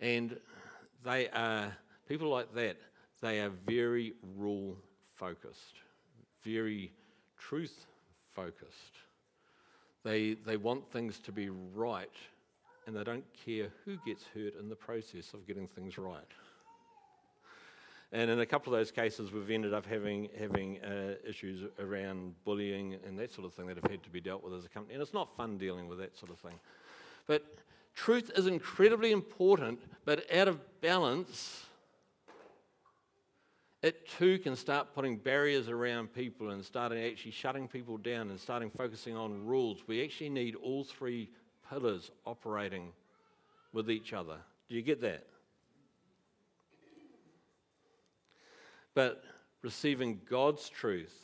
And 0.00 0.38
they 1.04 1.28
are, 1.30 1.76
people 2.08 2.28
like 2.28 2.54
that, 2.54 2.76
they 3.20 3.40
are 3.40 3.50
very 3.66 4.14
rule 4.36 4.76
focused, 5.14 5.80
very 6.44 6.92
truth 7.38 7.86
focused. 8.34 8.98
They, 10.04 10.34
they 10.34 10.56
want 10.56 10.90
things 10.92 11.18
to 11.20 11.32
be 11.32 11.50
right, 11.50 12.10
and 12.86 12.96
they 12.96 13.04
don't 13.04 13.24
care 13.44 13.68
who 13.84 13.96
gets 14.06 14.24
hurt 14.34 14.54
in 14.58 14.68
the 14.68 14.76
process 14.76 15.34
of 15.34 15.46
getting 15.46 15.66
things 15.66 15.98
right. 15.98 16.22
And 18.10 18.30
in 18.30 18.40
a 18.40 18.46
couple 18.46 18.72
of 18.72 18.78
those 18.78 18.90
cases, 18.90 19.32
we've 19.32 19.50
ended 19.50 19.74
up 19.74 19.84
having, 19.84 20.30
having 20.38 20.78
uh, 20.82 21.16
issues 21.28 21.68
around 21.78 22.34
bullying 22.44 22.96
and 23.06 23.18
that 23.18 23.32
sort 23.32 23.46
of 23.46 23.52
thing 23.52 23.66
that 23.66 23.76
have 23.76 23.90
had 23.90 24.02
to 24.02 24.10
be 24.10 24.20
dealt 24.20 24.42
with 24.42 24.54
as 24.54 24.64
a 24.64 24.68
company. 24.68 24.94
And 24.94 25.02
it's 25.02 25.12
not 25.12 25.36
fun 25.36 25.58
dealing 25.58 25.88
with 25.88 25.98
that 25.98 26.16
sort 26.16 26.30
of 26.30 26.38
thing. 26.38 26.58
But 27.26 27.44
truth 27.94 28.30
is 28.34 28.46
incredibly 28.46 29.12
important, 29.12 29.80
but 30.06 30.24
out 30.34 30.48
of 30.48 30.58
balance, 30.80 31.66
it 33.82 34.08
too 34.08 34.38
can 34.38 34.56
start 34.56 34.94
putting 34.94 35.16
barriers 35.16 35.68
around 35.68 36.12
people 36.12 36.50
and 36.50 36.64
starting 36.64 37.04
actually 37.04 37.30
shutting 37.30 37.68
people 37.68 37.96
down 37.96 38.30
and 38.30 38.40
starting 38.40 38.70
focusing 38.70 39.16
on 39.16 39.44
rules. 39.46 39.84
We 39.86 40.02
actually 40.02 40.30
need 40.30 40.56
all 40.56 40.84
three 40.84 41.30
pillars 41.70 42.10
operating 42.26 42.92
with 43.72 43.90
each 43.90 44.12
other. 44.12 44.36
Do 44.68 44.74
you 44.74 44.82
get 44.82 45.00
that? 45.02 45.26
But 48.94 49.22
receiving 49.62 50.20
God's 50.28 50.68
truth 50.68 51.14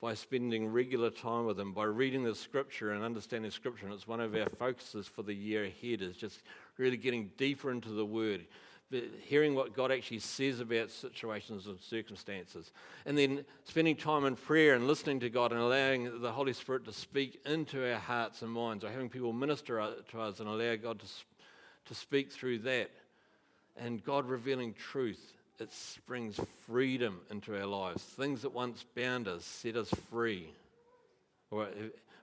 by 0.00 0.14
spending 0.14 0.66
regular 0.66 1.10
time 1.10 1.46
with 1.46 1.58
Him, 1.58 1.72
by 1.72 1.84
reading 1.84 2.24
the 2.24 2.34
Scripture 2.34 2.92
and 2.92 3.04
understanding 3.04 3.50
Scripture, 3.52 3.86
and 3.86 3.94
it's 3.94 4.08
one 4.08 4.20
of 4.20 4.34
our 4.34 4.48
focuses 4.58 5.06
for 5.06 5.22
the 5.22 5.32
year 5.32 5.64
ahead, 5.64 6.02
is 6.02 6.16
just 6.16 6.42
really 6.78 6.96
getting 6.96 7.30
deeper 7.36 7.70
into 7.70 7.90
the 7.90 8.04
Word 8.04 8.46
hearing 9.22 9.54
what 9.54 9.74
God 9.74 9.90
actually 9.90 10.20
says 10.20 10.60
about 10.60 10.90
situations 10.90 11.66
and 11.66 11.80
circumstances. 11.80 12.70
And 13.04 13.18
then 13.18 13.44
spending 13.64 13.96
time 13.96 14.24
in 14.24 14.36
prayer 14.36 14.74
and 14.74 14.86
listening 14.86 15.20
to 15.20 15.30
God 15.30 15.52
and 15.52 15.60
allowing 15.60 16.20
the 16.20 16.30
Holy 16.30 16.52
Spirit 16.52 16.84
to 16.84 16.92
speak 16.92 17.40
into 17.44 17.92
our 17.92 17.98
hearts 17.98 18.42
and 18.42 18.50
minds, 18.50 18.84
or 18.84 18.90
having 18.90 19.08
people 19.08 19.32
minister 19.32 19.80
uh, 19.80 19.90
to 20.10 20.20
us 20.20 20.40
and 20.40 20.48
allow 20.48 20.76
God 20.76 21.00
to, 21.00 21.06
to 21.86 21.94
speak 21.94 22.30
through 22.30 22.60
that. 22.60 22.90
And 23.76 24.02
God 24.04 24.26
revealing 24.26 24.72
truth, 24.72 25.32
it 25.58 25.70
brings 26.06 26.40
freedom 26.66 27.20
into 27.30 27.58
our 27.58 27.66
lives. 27.66 28.02
Things 28.02 28.42
that 28.42 28.52
once 28.52 28.84
bound 28.94 29.26
us 29.26 29.44
set 29.44 29.76
us 29.76 29.90
free, 30.10 30.48
or 31.50 31.64
uh, 31.64 31.68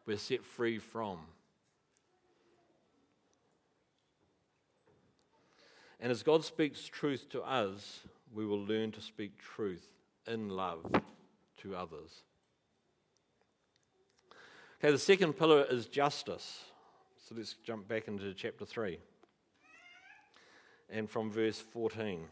we're 0.06 0.18
set 0.18 0.44
free 0.44 0.80
from. 0.80 1.20
And 6.04 6.12
as 6.12 6.22
God 6.22 6.44
speaks 6.44 6.84
truth 6.84 7.30
to 7.30 7.42
us, 7.44 8.02
we 8.36 8.46
will 8.46 8.62
learn 8.62 8.92
to 8.92 9.00
speak 9.00 9.38
truth 9.38 9.88
in 10.28 10.50
love 10.50 10.86
to 11.62 11.76
others. 11.78 12.24
Okay, 14.80 14.92
the 14.92 15.00
second 15.00 15.38
pillar 15.38 15.66
is 15.72 15.86
justice. 15.86 16.66
So 17.26 17.36
let's 17.38 17.54
jump 17.64 17.88
back 17.88 18.10
into 18.10 18.34
chapter 18.34 18.66
3 18.66 19.00
and 20.90 21.10
from 21.10 21.32
verse 21.32 21.60
14. 21.60 22.26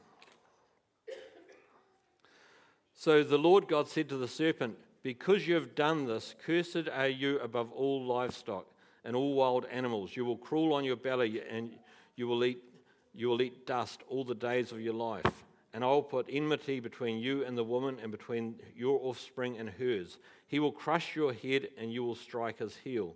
So 2.93 3.23
the 3.23 3.37
Lord 3.37 3.69
God 3.69 3.87
said 3.87 4.09
to 4.09 4.17
the 4.17 4.27
serpent, 4.27 4.75
Because 5.01 5.47
you 5.47 5.55
have 5.55 5.75
done 5.75 6.07
this, 6.07 6.35
cursed 6.45 6.89
are 6.93 7.07
you 7.07 7.39
above 7.39 7.71
all 7.71 8.03
livestock 8.03 8.65
and 9.05 9.15
all 9.15 9.33
wild 9.33 9.65
animals. 9.71 10.17
You 10.17 10.25
will 10.25 10.35
crawl 10.35 10.73
on 10.73 10.83
your 10.83 10.97
belly 10.97 11.41
and 11.49 11.71
you 12.17 12.27
will 12.27 12.43
eat 12.43 12.70
you 13.13 13.27
will 13.27 13.41
eat 13.41 13.65
dust 13.65 14.01
all 14.09 14.23
the 14.23 14.35
days 14.35 14.71
of 14.71 14.81
your 14.81 14.93
life. 14.93 15.43
And 15.73 15.83
I 15.83 15.87
will 15.87 16.03
put 16.03 16.27
enmity 16.29 16.79
between 16.79 17.19
you 17.19 17.45
and 17.45 17.57
the 17.57 17.63
woman, 17.63 17.97
and 18.01 18.11
between 18.11 18.55
your 18.75 18.99
offspring 19.03 19.57
and 19.57 19.69
hers. 19.69 20.17
He 20.47 20.59
will 20.59 20.71
crush 20.71 21.15
your 21.15 21.33
head, 21.33 21.69
and 21.77 21.91
you 21.91 22.03
will 22.03 22.15
strike 22.15 22.59
his 22.59 22.75
heel. 22.75 23.15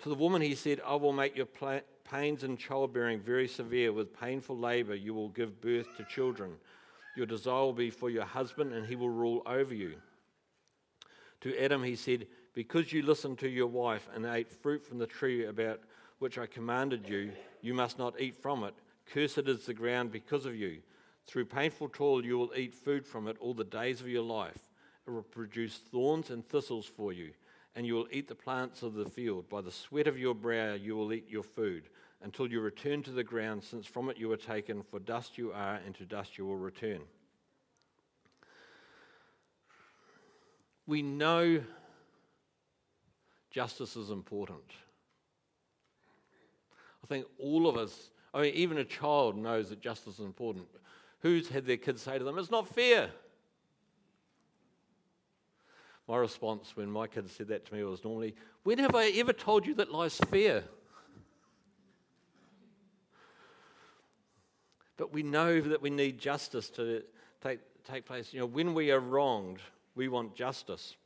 To 0.00 0.08
the 0.08 0.14
woman 0.14 0.42
he 0.42 0.54
said, 0.54 0.80
I 0.84 0.94
will 0.96 1.12
make 1.12 1.36
your 1.36 1.48
pains 2.10 2.42
in 2.42 2.56
childbearing 2.56 3.20
very 3.20 3.48
severe. 3.48 3.92
With 3.92 4.18
painful 4.18 4.58
labor 4.58 4.94
you 4.94 5.14
will 5.14 5.28
give 5.28 5.60
birth 5.60 5.86
to 5.96 6.04
children. 6.04 6.52
Your 7.16 7.26
desire 7.26 7.62
will 7.62 7.72
be 7.72 7.90
for 7.90 8.10
your 8.10 8.24
husband, 8.24 8.72
and 8.72 8.86
he 8.86 8.96
will 8.96 9.10
rule 9.10 9.42
over 9.46 9.74
you. 9.74 9.94
To 11.42 11.62
Adam 11.62 11.82
he 11.82 11.96
said, 11.96 12.26
Because 12.54 12.92
you 12.92 13.02
listened 13.02 13.38
to 13.40 13.48
your 13.48 13.66
wife 13.66 14.08
and 14.14 14.24
ate 14.24 14.50
fruit 14.50 14.84
from 14.84 14.98
the 14.98 15.06
tree 15.06 15.44
about 15.44 15.80
which 16.18 16.38
I 16.38 16.46
commanded 16.46 17.08
you, 17.08 17.32
you 17.60 17.74
must 17.74 17.98
not 17.98 18.20
eat 18.20 18.36
from 18.36 18.64
it. 18.64 18.74
Cursed 19.12 19.46
is 19.46 19.66
the 19.66 19.74
ground 19.74 20.10
because 20.10 20.46
of 20.46 20.56
you. 20.56 20.78
Through 21.26 21.46
painful 21.46 21.88
toil, 21.88 22.24
you 22.24 22.38
will 22.38 22.52
eat 22.56 22.74
food 22.74 23.06
from 23.06 23.28
it 23.28 23.36
all 23.40 23.54
the 23.54 23.64
days 23.64 24.00
of 24.00 24.08
your 24.08 24.22
life. 24.22 24.70
It 25.06 25.10
will 25.10 25.22
produce 25.22 25.76
thorns 25.76 26.30
and 26.30 26.46
thistles 26.46 26.86
for 26.86 27.12
you, 27.12 27.32
and 27.74 27.86
you 27.86 27.94
will 27.94 28.08
eat 28.10 28.28
the 28.28 28.34
plants 28.34 28.82
of 28.82 28.94
the 28.94 29.08
field. 29.08 29.48
By 29.48 29.60
the 29.60 29.70
sweat 29.70 30.06
of 30.06 30.18
your 30.18 30.34
brow, 30.34 30.74
you 30.74 30.96
will 30.96 31.12
eat 31.12 31.28
your 31.28 31.42
food 31.42 31.84
until 32.22 32.50
you 32.50 32.60
return 32.60 33.02
to 33.02 33.10
the 33.10 33.24
ground, 33.24 33.62
since 33.62 33.86
from 33.86 34.08
it 34.08 34.16
you 34.16 34.28
were 34.28 34.36
taken, 34.36 34.82
for 34.82 34.98
dust 34.98 35.36
you 35.36 35.52
are, 35.52 35.78
and 35.84 35.94
to 35.96 36.04
dust 36.04 36.38
you 36.38 36.46
will 36.46 36.56
return. 36.56 37.00
We 40.86 41.02
know 41.02 41.62
justice 43.50 43.96
is 43.96 44.10
important. 44.10 44.72
I 47.02 47.06
think 47.06 47.26
all 47.38 47.66
of 47.66 47.76
us 47.76 48.10
I 48.34 48.42
mean, 48.42 48.54
even 48.54 48.78
a 48.78 48.84
child 48.84 49.36
knows 49.36 49.70
that 49.70 49.80
justice 49.80 50.18
is 50.18 50.24
important. 50.24 50.66
Who's 51.20 51.48
had 51.48 51.66
their 51.66 51.76
kids 51.76 52.02
say 52.02 52.18
to 52.18 52.24
them, 52.24 52.36
It's 52.36 52.50
not 52.50 52.66
fair? 52.68 53.10
My 56.08 56.16
response 56.16 56.76
when 56.76 56.90
my 56.90 57.06
kids 57.06 57.32
said 57.32 57.48
that 57.48 57.64
to 57.66 57.74
me 57.74 57.84
was 57.84 58.02
normally, 58.04 58.34
When 58.64 58.78
have 58.78 58.94
I 58.94 59.08
ever 59.10 59.32
told 59.32 59.66
you 59.66 59.74
that 59.76 59.92
life's 59.92 60.18
fair? 60.18 60.64
But 64.96 65.12
we 65.12 65.22
know 65.22 65.60
that 65.60 65.80
we 65.80 65.90
need 65.90 66.18
justice 66.18 66.68
to 66.70 67.02
take, 67.42 67.60
take 67.84 68.04
place. 68.04 68.32
You 68.32 68.40
know, 68.40 68.46
when 68.46 68.74
we 68.74 68.90
are 68.90 69.00
wronged, 69.00 69.60
we 69.94 70.08
want 70.08 70.36
justice. 70.36 70.96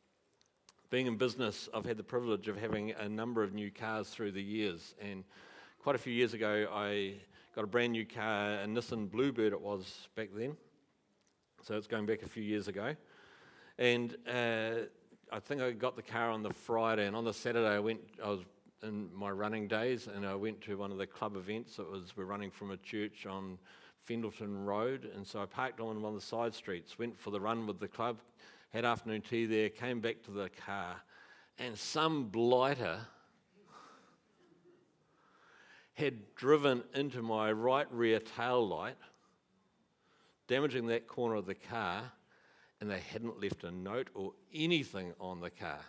Being 0.90 1.06
in 1.06 1.16
business, 1.16 1.68
I've 1.75 1.87
had 1.87 1.97
the 1.97 2.02
privilege 2.02 2.49
of 2.49 2.56
having 2.56 2.92
a 2.92 3.08
number 3.08 3.42
of 3.42 3.54
new 3.54 3.70
cars 3.70 4.08
through 4.08 4.32
the 4.32 4.42
years. 4.42 4.94
And 5.00 5.25
quite 5.88 5.95
a 5.95 5.99
few 5.99 6.12
years 6.12 6.35
ago, 6.35 6.66
I 6.71 7.14
got 7.57 7.64
a 7.64 7.66
brand 7.66 7.92
new 7.92 8.04
car, 8.04 8.61
a 8.61 8.66
Nissan 8.66 9.11
Bluebird 9.11 9.54
it 9.54 9.61
was 9.62 10.09
back 10.16 10.28
then. 10.37 10.54
So 11.62 11.78
it's 11.78 11.87
going 11.87 12.04
back 12.04 12.21
a 12.21 12.28
few 12.28 12.42
years 12.42 12.68
ago. 12.68 12.95
And 13.78 14.14
uh, 14.30 14.85
I 15.33 15.40
think 15.40 15.62
I 15.62 15.71
got 15.71 15.97
the 15.97 16.02
car 16.02 16.28
on 16.28 16.42
the 16.42 16.52
Friday, 16.52 17.07
and 17.07 17.16
on 17.16 17.25
the 17.25 17.33
Saturday, 17.33 17.75
I 17.75 17.78
went, 17.78 18.00
I 18.23 18.28
was 18.28 18.40
in 18.83 19.09
my 19.14 19.30
running 19.30 19.66
days, 19.66 20.09
and 20.14 20.26
I 20.26 20.35
went 20.35 20.61
to 20.64 20.76
one 20.76 20.92
of 20.92 20.99
the 20.99 21.07
club 21.07 21.37
events. 21.37 21.78
It 21.78 21.90
was 21.90 22.14
we're 22.14 22.25
running 22.25 22.50
from 22.50 22.71
a 22.71 22.76
church 22.76 23.25
on 23.25 23.57
Fendalton 24.07 24.66
Road, 24.66 25.11
and 25.16 25.26
so 25.26 25.40
I 25.40 25.47
parked 25.47 25.80
on 25.80 26.02
one 26.02 26.14
of 26.14 26.21
the 26.21 26.26
side 26.26 26.54
streets, 26.54 26.99
went 26.99 27.18
for 27.18 27.30
the 27.30 27.40
run 27.40 27.66
with 27.66 27.80
the 27.80 27.88
club, 27.88 28.18
had 28.75 28.85
afternoon 28.85 29.23
tea 29.23 29.47
there, 29.47 29.71
came 29.71 30.00
back 30.00 30.23
to 30.25 30.33
the 30.33 30.50
car, 30.50 30.97
and 31.59 31.78
some 31.78 32.26
blighter 32.26 32.99
had 35.99 36.37
driven 36.37 36.85
into 36.95 37.23
my 37.23 37.50
right 37.50 37.90
rear 37.93 38.21
tail 38.21 38.67
light, 38.67 38.97
damaging 40.47 40.87
that 40.87 41.09
corner 41.09 41.35
of 41.35 41.47
the 41.47 41.57
car, 41.57 42.12
and 42.81 42.88
they 42.88 43.00
hadn't 43.00 43.43
left 43.43 43.64
a 43.64 43.71
note 43.73 44.09
or 44.14 44.33
anything 44.55 45.12
on 45.21 45.40
the 45.40 45.50
car. 45.50 45.81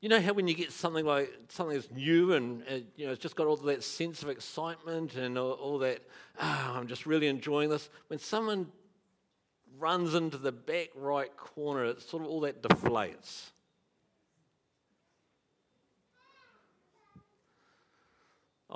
You 0.00 0.10
know 0.10 0.20
how 0.20 0.34
when 0.34 0.46
you 0.46 0.54
get 0.54 0.70
something 0.70 1.04
like 1.04 1.34
something 1.48 1.74
that's 1.74 1.90
new 1.90 2.34
and 2.34 2.62
uh, 2.70 2.74
you 2.94 3.06
know 3.06 3.12
it's 3.12 3.22
just 3.22 3.34
got 3.34 3.48
all 3.48 3.56
that 3.56 3.82
sense 3.82 4.22
of 4.22 4.28
excitement 4.28 5.16
and 5.16 5.36
all, 5.36 5.52
all 5.52 5.78
that, 5.78 6.02
oh, 6.40 6.72
I'm 6.76 6.86
just 6.86 7.06
really 7.06 7.26
enjoying 7.26 7.70
this. 7.70 7.88
When 8.06 8.20
someone 8.20 8.70
runs 9.78 10.14
into 10.14 10.38
the 10.38 10.52
back 10.52 10.90
right 10.94 11.34
corner, 11.36 11.86
it's 11.86 12.08
sort 12.08 12.22
of 12.22 12.28
all 12.28 12.42
that 12.42 12.62
deflates. 12.62 13.50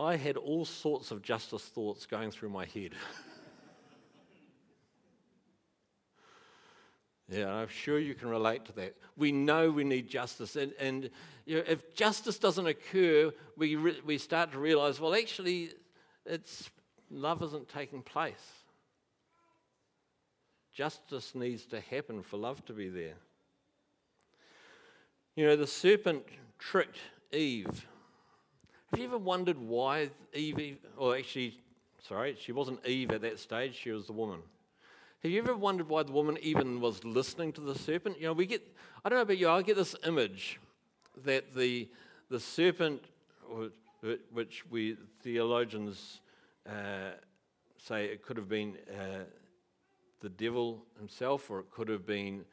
I 0.01 0.17
had 0.17 0.37
all 0.37 0.65
sorts 0.65 1.11
of 1.11 1.23
justice 1.23 1.63
thoughts 1.63 2.07
going 2.07 2.31
through 2.31 2.51
my 2.51 2.65
head. 2.67 2.93
Yeah, 7.33 7.49
I'm 7.49 7.69
sure 7.69 8.01
you 8.01 8.17
can 8.17 8.29
relate 8.29 8.65
to 8.65 8.73
that. 8.73 8.97
We 9.17 9.31
know 9.31 9.71
we 9.71 9.85
need 9.85 10.09
justice. 10.09 10.57
And, 10.57 10.73
and 10.81 11.11
you 11.47 11.59
know, 11.59 11.63
if 11.69 11.95
justice 11.95 12.39
doesn't 12.39 12.67
occur, 12.67 13.31
we, 13.57 13.77
re- 13.77 14.01
we 14.05 14.19
start 14.19 14.51
to 14.51 14.59
realize, 14.59 14.99
well, 14.99 15.15
actually, 15.15 15.71
it's, 16.27 16.69
love 17.09 17.41
isn't 17.45 17.69
taking 17.69 18.03
place. 18.03 18.35
Justice 20.75 21.37
needs 21.37 21.67
to 21.67 21.81
happen 21.81 22.23
for 22.23 22.37
love 22.37 22.65
to 22.65 22.73
be 22.73 22.89
there. 22.89 23.15
You 25.37 25.47
know, 25.47 25.55
the 25.55 25.69
serpent 25.69 26.25
tricked 26.59 26.99
Eve. 27.33 27.87
Have 28.91 28.99
you 28.99 29.07
ever 29.07 29.19
wondered 29.19 29.57
why 29.57 30.11
Eve, 30.35 30.79
or 30.97 31.17
actually, 31.17 31.61
sorry, 32.03 32.37
she 32.41 32.51
wasn't 32.51 32.85
Eve 32.85 33.13
at 33.13 33.21
that 33.23 33.39
stage, 33.39 33.77
she 33.77 33.93
was 33.93 34.07
the 34.07 34.13
woman. 34.13 34.41
Have 35.23 35.31
you 35.31 35.41
ever 35.41 35.55
wondered 35.55 35.89
why 35.89 36.03
the 36.03 36.11
woman 36.11 36.37
even 36.43 36.81
was 36.81 37.05
listening 37.05 37.53
to 37.53 37.61
the 37.61 37.77
serpent? 37.77 38.19
You 38.19 38.27
know, 38.27 38.33
we 38.33 38.47
get, 38.47 38.67
I 39.05 39.09
don't 39.09 39.19
know 39.19 39.23
about 39.23 39.39
you, 39.39 39.49
I 39.49 39.63
get 39.63 39.77
this 39.77 39.95
image 40.05 40.59
that 41.25 41.55
the, 41.55 41.89
the 42.31 42.41
serpent, 42.41 43.05
which 44.33 44.65
we 44.71 44.97
theologians 45.23 46.21
uh, 46.69 47.13
say 47.79 48.07
it 48.07 48.23
could 48.23 48.37
have 48.39 48.49
been 48.49 48.77
uh, 48.91 49.25
the 50.21 50.31
devil 50.31 50.83
himself, 50.99 51.49
or 51.49 51.61
it 51.61 51.71
could 51.71 51.89
have 51.89 52.07
been 52.07 52.45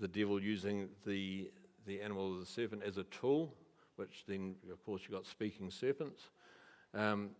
the 0.00 0.08
devil 0.08 0.42
using 0.42 0.88
the, 1.06 1.50
the 1.86 2.00
animal 2.00 2.32
of 2.32 2.40
the 2.40 2.46
serpent 2.46 2.82
as 2.84 2.98
a 2.98 3.04
tool, 3.04 3.54
which 3.96 4.24
then, 4.26 4.54
of 4.72 4.84
course, 4.84 5.02
you 5.08 5.14
got 5.14 5.26
speaking 5.26 5.70
serpents. 5.70 6.22
Um, 6.94 7.30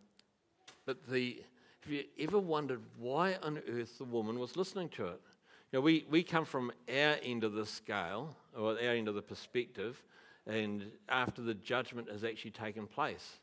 but 0.87 1.07
the, 1.09 1.43
have 1.81 1.93
you 1.93 2.05
ever 2.19 2.39
wondered 2.39 2.81
why 2.99 3.37
on 3.43 3.61
earth 3.69 3.99
the 3.99 4.05
woman 4.05 4.39
was 4.39 4.57
listening 4.57 4.89
to 4.91 5.07
it? 5.07 5.21
You 5.73 5.79
know, 5.79 5.81
we, 5.81 6.05
we 6.09 6.23
come 6.23 6.45
from 6.45 6.73
our 6.89 7.17
end 7.23 7.45
of 7.45 7.53
the 7.55 7.67
scale, 7.67 8.37
or 8.57 8.73
our 8.73 8.79
end 8.79 9.09
of 9.09 9.15
the 9.15 9.23
perspective, 9.23 10.03
and 10.47 10.91
after 11.09 11.43
the 11.43 11.55
judgment 11.55 12.11
has 12.11 12.23
actually 12.23 12.53
taken 12.53 12.87
place, 12.87 13.39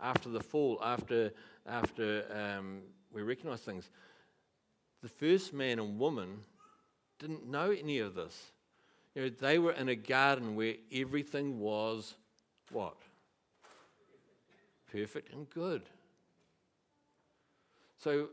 after 0.00 0.28
the 0.28 0.40
fall, 0.40 0.80
after, 0.82 1.32
after 1.66 2.24
um, 2.34 2.80
we 3.12 3.22
recognize 3.22 3.60
things. 3.60 3.88
The 5.02 5.08
first 5.08 5.52
man 5.52 5.78
and 5.78 5.98
woman 5.98 6.38
didn't 7.18 7.46
know 7.46 7.70
any 7.70 7.98
of 7.98 8.14
this. 8.14 8.52
You 9.14 9.22
know, 9.22 9.28
they 9.40 9.58
were 9.58 9.72
in 9.72 9.88
a 9.88 9.94
garden 9.94 10.56
where 10.56 10.74
everything 10.92 11.58
was 11.58 12.14
what? 12.72 12.96
Perfect 14.90 15.32
and 15.32 15.48
good. 15.50 15.82
So, 17.98 18.28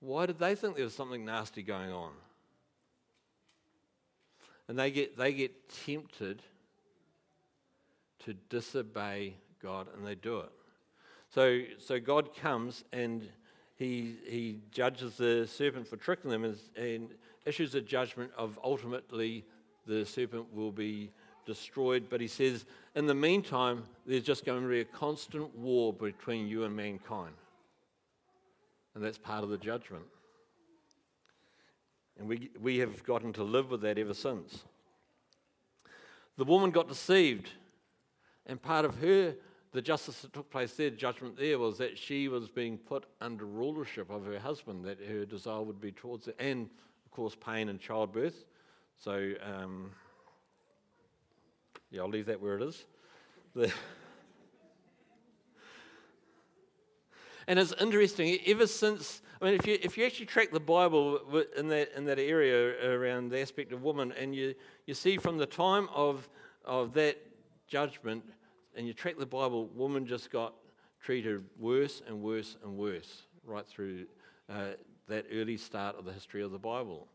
why 0.00 0.26
did 0.26 0.38
they 0.38 0.54
think 0.54 0.76
there 0.76 0.84
was 0.84 0.94
something 0.94 1.24
nasty 1.24 1.62
going 1.62 1.92
on? 1.92 2.12
And 4.68 4.78
they 4.78 4.90
get, 4.90 5.18
they 5.18 5.32
get 5.32 5.52
tempted 5.84 6.42
to 8.20 8.34
disobey 8.48 9.34
God, 9.62 9.88
and 9.94 10.06
they 10.06 10.14
do 10.14 10.40
it. 10.40 10.50
So, 11.28 11.62
so 11.78 12.00
God 12.00 12.34
comes 12.34 12.84
and 12.92 13.28
he, 13.76 14.16
he 14.26 14.58
judges 14.72 15.16
the 15.16 15.46
serpent 15.46 15.86
for 15.86 15.96
tricking 15.96 16.30
them 16.30 16.44
and, 16.44 16.58
and 16.76 17.08
issues 17.46 17.74
a 17.74 17.80
judgment 17.80 18.30
of 18.36 18.58
ultimately 18.62 19.44
the 19.86 20.04
serpent 20.04 20.52
will 20.52 20.72
be 20.72 21.10
destroyed. 21.50 22.04
But 22.08 22.20
he 22.20 22.28
says, 22.28 22.64
in 22.94 23.06
the 23.06 23.14
meantime, 23.14 23.82
there's 24.06 24.22
just 24.22 24.44
going 24.44 24.62
to 24.62 24.68
be 24.68 24.80
a 24.80 24.84
constant 24.84 25.52
war 25.56 25.92
between 25.92 26.46
you 26.46 26.62
and 26.62 26.74
mankind. 26.74 27.34
And 28.94 29.02
that's 29.04 29.18
part 29.18 29.42
of 29.42 29.50
the 29.50 29.58
judgment. 29.58 30.04
And 32.18 32.28
we, 32.28 32.50
we 32.60 32.78
have 32.78 33.02
gotten 33.04 33.32
to 33.32 33.42
live 33.42 33.70
with 33.70 33.80
that 33.80 33.98
ever 33.98 34.14
since. 34.14 34.62
The 36.36 36.44
woman 36.44 36.70
got 36.70 36.86
deceived, 36.86 37.50
and 38.46 38.62
part 38.62 38.84
of 38.84 38.96
her, 38.98 39.34
the 39.72 39.82
justice 39.82 40.22
that 40.22 40.32
took 40.32 40.50
place 40.50 40.74
there, 40.74 40.90
judgment 40.90 41.36
there, 41.36 41.58
was 41.58 41.78
that 41.78 41.98
she 41.98 42.28
was 42.28 42.48
being 42.48 42.78
put 42.78 43.06
under 43.20 43.44
rulership 43.44 44.08
of 44.10 44.24
her 44.24 44.38
husband, 44.38 44.84
that 44.84 44.98
her 45.08 45.24
desire 45.24 45.62
would 45.62 45.80
be 45.80 45.92
towards 45.92 46.28
it, 46.28 46.36
and 46.38 46.68
of 47.04 47.10
course, 47.10 47.34
pain 47.34 47.68
and 47.68 47.80
childbirth. 47.80 48.44
So, 48.96 49.32
um, 49.42 49.90
yeah, 51.90 52.02
I'll 52.02 52.08
leave 52.08 52.26
that 52.26 52.40
where 52.40 52.56
it 52.56 52.62
is. 52.62 52.84
The 53.54 53.72
And 57.50 57.58
it's 57.58 57.74
interesting, 57.80 58.38
ever 58.46 58.64
since, 58.68 59.22
I 59.42 59.46
mean, 59.46 59.54
if 59.54 59.66
you, 59.66 59.76
if 59.82 59.98
you 59.98 60.06
actually 60.06 60.26
track 60.26 60.52
the 60.52 60.60
Bible 60.60 61.18
in 61.56 61.66
that, 61.66 61.90
in 61.96 62.04
that 62.04 62.20
area 62.20 62.88
around 62.88 63.30
the 63.30 63.40
aspect 63.40 63.72
of 63.72 63.82
woman, 63.82 64.12
and 64.12 64.32
you, 64.32 64.54
you 64.86 64.94
see 64.94 65.16
from 65.16 65.36
the 65.36 65.46
time 65.46 65.88
of, 65.92 66.28
of 66.64 66.92
that 66.94 67.18
judgment, 67.66 68.22
and 68.76 68.86
you 68.86 68.92
track 68.92 69.18
the 69.18 69.26
Bible, 69.26 69.66
woman 69.74 70.06
just 70.06 70.30
got 70.30 70.54
treated 71.02 71.42
worse 71.58 72.02
and 72.06 72.22
worse 72.22 72.56
and 72.62 72.76
worse 72.78 73.22
right 73.44 73.66
through 73.66 74.06
uh, 74.48 74.66
that 75.08 75.26
early 75.32 75.56
start 75.56 75.98
of 75.98 76.04
the 76.04 76.12
history 76.12 76.44
of 76.44 76.52
the 76.52 76.58
Bible. 76.58 77.08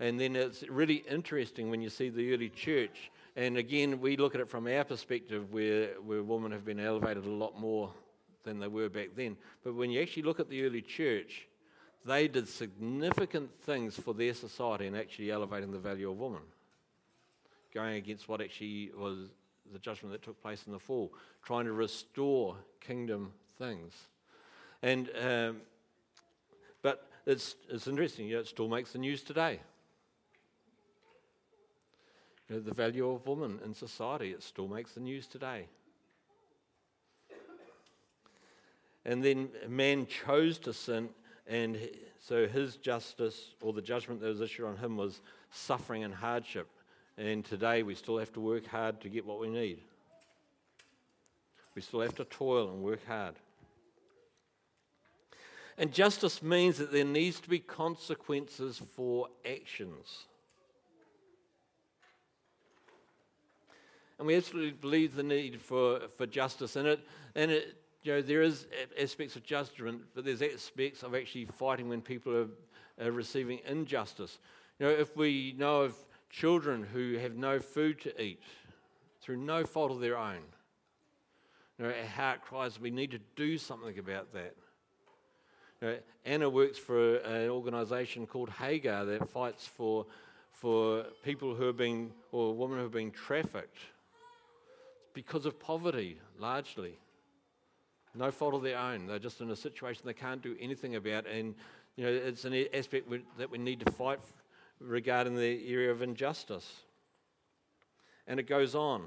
And 0.00 0.20
then 0.20 0.36
it's 0.36 0.64
really 0.68 1.02
interesting 1.08 1.70
when 1.70 1.80
you 1.80 1.88
see 1.88 2.10
the 2.10 2.34
early 2.34 2.50
church. 2.50 3.10
And 3.36 3.58
again, 3.58 4.00
we 4.00 4.16
look 4.16 4.34
at 4.34 4.40
it 4.40 4.48
from 4.48 4.66
our 4.66 4.82
perspective 4.82 5.52
where, 5.52 5.88
where 6.02 6.22
women 6.22 6.52
have 6.52 6.64
been 6.64 6.80
elevated 6.80 7.26
a 7.26 7.30
lot 7.30 7.60
more 7.60 7.92
than 8.44 8.58
they 8.58 8.66
were 8.66 8.88
back 8.88 9.10
then. 9.14 9.36
But 9.62 9.74
when 9.74 9.90
you 9.90 10.00
actually 10.00 10.22
look 10.22 10.40
at 10.40 10.48
the 10.48 10.64
early 10.64 10.80
church, 10.80 11.46
they 12.06 12.28
did 12.28 12.48
significant 12.48 13.50
things 13.62 13.94
for 13.96 14.14
their 14.14 14.32
society 14.32 14.86
in 14.86 14.94
actually 14.94 15.30
elevating 15.30 15.70
the 15.70 15.78
value 15.78 16.10
of 16.10 16.16
woman, 16.16 16.40
going 17.74 17.96
against 17.96 18.26
what 18.26 18.40
actually 18.40 18.90
was 18.96 19.28
the 19.70 19.78
judgment 19.80 20.12
that 20.12 20.22
took 20.22 20.40
place 20.40 20.62
in 20.66 20.72
the 20.72 20.78
fall, 20.78 21.12
trying 21.44 21.66
to 21.66 21.72
restore 21.72 22.56
kingdom 22.80 23.32
things. 23.58 23.92
And 24.82 25.10
um, 25.20 25.60
but 26.82 27.08
it's 27.26 27.56
it's 27.68 27.88
interesting. 27.88 28.28
You 28.28 28.34
know, 28.34 28.40
it 28.40 28.46
still 28.46 28.68
makes 28.68 28.92
the 28.92 28.98
news 28.98 29.22
today. 29.22 29.60
You 32.48 32.56
know, 32.56 32.62
the 32.62 32.74
value 32.74 33.10
of 33.10 33.26
woman 33.26 33.58
in 33.64 33.74
society, 33.74 34.30
it 34.30 34.42
still 34.42 34.68
makes 34.68 34.92
the 34.92 35.00
news 35.00 35.26
today. 35.26 35.66
And 39.04 39.24
then 39.24 39.48
man 39.68 40.06
chose 40.06 40.58
to 40.60 40.72
sin, 40.72 41.08
and 41.46 41.78
so 42.20 42.46
his 42.46 42.76
justice 42.76 43.54
or 43.60 43.72
the 43.72 43.82
judgment 43.82 44.20
that 44.20 44.28
was 44.28 44.40
issued 44.40 44.66
on 44.66 44.76
him 44.76 44.96
was 44.96 45.20
suffering 45.50 46.02
and 46.02 46.14
hardship. 46.14 46.68
And 47.16 47.44
today 47.44 47.82
we 47.82 47.94
still 47.94 48.18
have 48.18 48.32
to 48.32 48.40
work 48.40 48.66
hard 48.66 49.00
to 49.00 49.08
get 49.08 49.24
what 49.24 49.40
we 49.40 49.48
need. 49.48 49.78
We 51.74 51.82
still 51.82 52.00
have 52.00 52.14
to 52.16 52.24
toil 52.24 52.70
and 52.70 52.82
work 52.82 53.06
hard. 53.06 53.34
And 55.78 55.92
justice 55.92 56.42
means 56.42 56.78
that 56.78 56.90
there 56.90 57.04
needs 57.04 57.38
to 57.40 57.48
be 57.48 57.58
consequences 57.58 58.80
for 58.94 59.28
actions. 59.44 60.26
And 64.18 64.26
we 64.26 64.34
absolutely 64.34 64.72
believe 64.72 65.14
the 65.14 65.22
need 65.22 65.60
for, 65.60 66.00
for 66.16 66.26
justice 66.26 66.76
in 66.76 66.86
it. 66.86 67.00
And 67.34 67.50
it, 67.50 67.76
you 68.02 68.12
know, 68.12 68.22
there 68.22 68.42
is 68.42 68.66
aspects 69.00 69.36
of 69.36 69.42
judgment, 69.42 70.02
but 70.14 70.24
there's 70.24 70.40
aspects 70.40 71.02
of 71.02 71.14
actually 71.14 71.46
fighting 71.46 71.88
when 71.88 72.00
people 72.00 72.34
are, 72.34 73.06
are 73.06 73.10
receiving 73.10 73.60
injustice. 73.66 74.38
You 74.78 74.86
know, 74.86 74.92
if 74.92 75.16
we 75.16 75.54
know 75.58 75.82
of 75.82 75.94
children 76.30 76.82
who 76.82 77.18
have 77.18 77.34
no 77.34 77.58
food 77.58 78.00
to 78.02 78.22
eat 78.22 78.40
through 79.20 79.38
no 79.38 79.64
fault 79.64 79.90
of 79.90 80.00
their 80.00 80.16
own, 80.16 80.40
you 81.78 81.84
know, 81.84 81.90
our 81.90 82.06
heart 82.06 82.42
cries, 82.42 82.80
we 82.80 82.90
need 82.90 83.10
to 83.10 83.20
do 83.34 83.58
something 83.58 83.98
about 83.98 84.32
that. 84.32 84.54
You 85.82 85.88
know, 85.88 85.96
Anna 86.24 86.48
works 86.48 86.78
for 86.78 87.16
an 87.16 87.50
organisation 87.50 88.26
called 88.26 88.48
Hagar 88.48 89.04
that 89.04 89.28
fights 89.28 89.66
for, 89.66 90.06
for 90.52 91.04
people 91.22 91.54
who 91.54 91.64
have 91.64 91.76
been, 91.76 92.12
or 92.32 92.54
women 92.54 92.78
who 92.78 92.84
have 92.84 92.92
been 92.92 93.10
trafficked 93.10 93.76
because 95.16 95.46
of 95.46 95.58
poverty, 95.58 96.18
largely. 96.38 96.98
No 98.14 98.30
fault 98.30 98.52
of 98.52 98.62
their 98.62 98.78
own. 98.78 99.06
They're 99.06 99.18
just 99.18 99.40
in 99.40 99.50
a 99.50 99.56
situation 99.56 100.02
they 100.04 100.12
can't 100.12 100.42
do 100.42 100.54
anything 100.60 100.94
about. 100.94 101.26
And, 101.26 101.54
you 101.96 102.04
know, 102.04 102.12
it's 102.12 102.44
an 102.44 102.66
aspect 102.74 103.10
that 103.38 103.50
we 103.50 103.56
need 103.56 103.80
to 103.80 103.90
fight 103.90 104.20
regarding 104.78 105.34
the 105.34 105.72
area 105.72 105.90
of 105.90 106.02
injustice. 106.02 106.70
And 108.26 108.38
it 108.38 108.46
goes 108.46 108.74
on. 108.74 109.06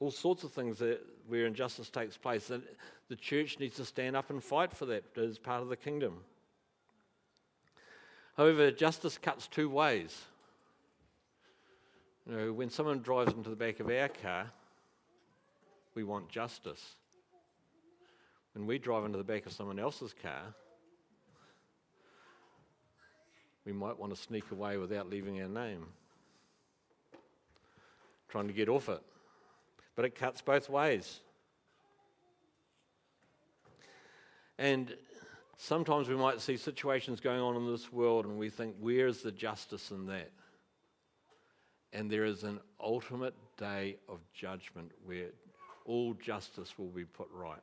All 0.00 0.10
sorts 0.10 0.42
of 0.42 0.50
things 0.50 0.78
that, 0.78 0.98
where 1.28 1.46
injustice 1.46 1.88
takes 1.88 2.16
place. 2.16 2.50
And 2.50 2.64
the 3.08 3.14
church 3.14 3.60
needs 3.60 3.76
to 3.76 3.84
stand 3.84 4.16
up 4.16 4.30
and 4.30 4.42
fight 4.42 4.72
for 4.72 4.86
that 4.86 5.04
as 5.16 5.38
part 5.38 5.62
of 5.62 5.68
the 5.68 5.76
kingdom. 5.76 6.14
However, 8.36 8.72
justice 8.72 9.18
cuts 9.18 9.46
two 9.46 9.70
ways. 9.70 10.20
You 12.26 12.36
know, 12.36 12.52
when 12.52 12.70
someone 12.70 13.02
drives 13.02 13.34
into 13.34 13.50
the 13.50 13.56
back 13.56 13.78
of 13.78 13.88
our 13.88 14.08
car, 14.08 14.50
we 15.98 16.04
want 16.04 16.28
justice. 16.28 16.94
When 18.54 18.68
we 18.68 18.78
drive 18.78 19.04
into 19.04 19.18
the 19.18 19.24
back 19.24 19.46
of 19.46 19.52
someone 19.52 19.80
else's 19.80 20.14
car, 20.22 20.54
we 23.66 23.72
might 23.72 23.98
want 23.98 24.14
to 24.14 24.22
sneak 24.22 24.48
away 24.52 24.76
without 24.76 25.10
leaving 25.10 25.42
our 25.42 25.48
name, 25.48 25.86
trying 28.28 28.46
to 28.46 28.52
get 28.52 28.68
off 28.68 28.88
it. 28.88 29.02
But 29.96 30.04
it 30.04 30.14
cuts 30.14 30.40
both 30.40 30.70
ways. 30.70 31.18
And 34.56 34.94
sometimes 35.56 36.08
we 36.08 36.14
might 36.14 36.40
see 36.40 36.56
situations 36.56 37.18
going 37.18 37.40
on 37.40 37.56
in 37.56 37.66
this 37.66 37.92
world 37.92 38.24
and 38.24 38.38
we 38.38 38.50
think, 38.50 38.76
where 38.78 39.08
is 39.08 39.22
the 39.22 39.32
justice 39.32 39.90
in 39.90 40.06
that? 40.06 40.30
And 41.92 42.08
there 42.08 42.24
is 42.24 42.44
an 42.44 42.60
ultimate 42.78 43.34
day 43.56 43.96
of 44.08 44.20
judgment 44.32 44.92
where 45.04 45.30
all 45.88 46.14
justice 46.14 46.78
will 46.78 46.90
be 46.90 47.04
put 47.04 47.28
right. 47.32 47.58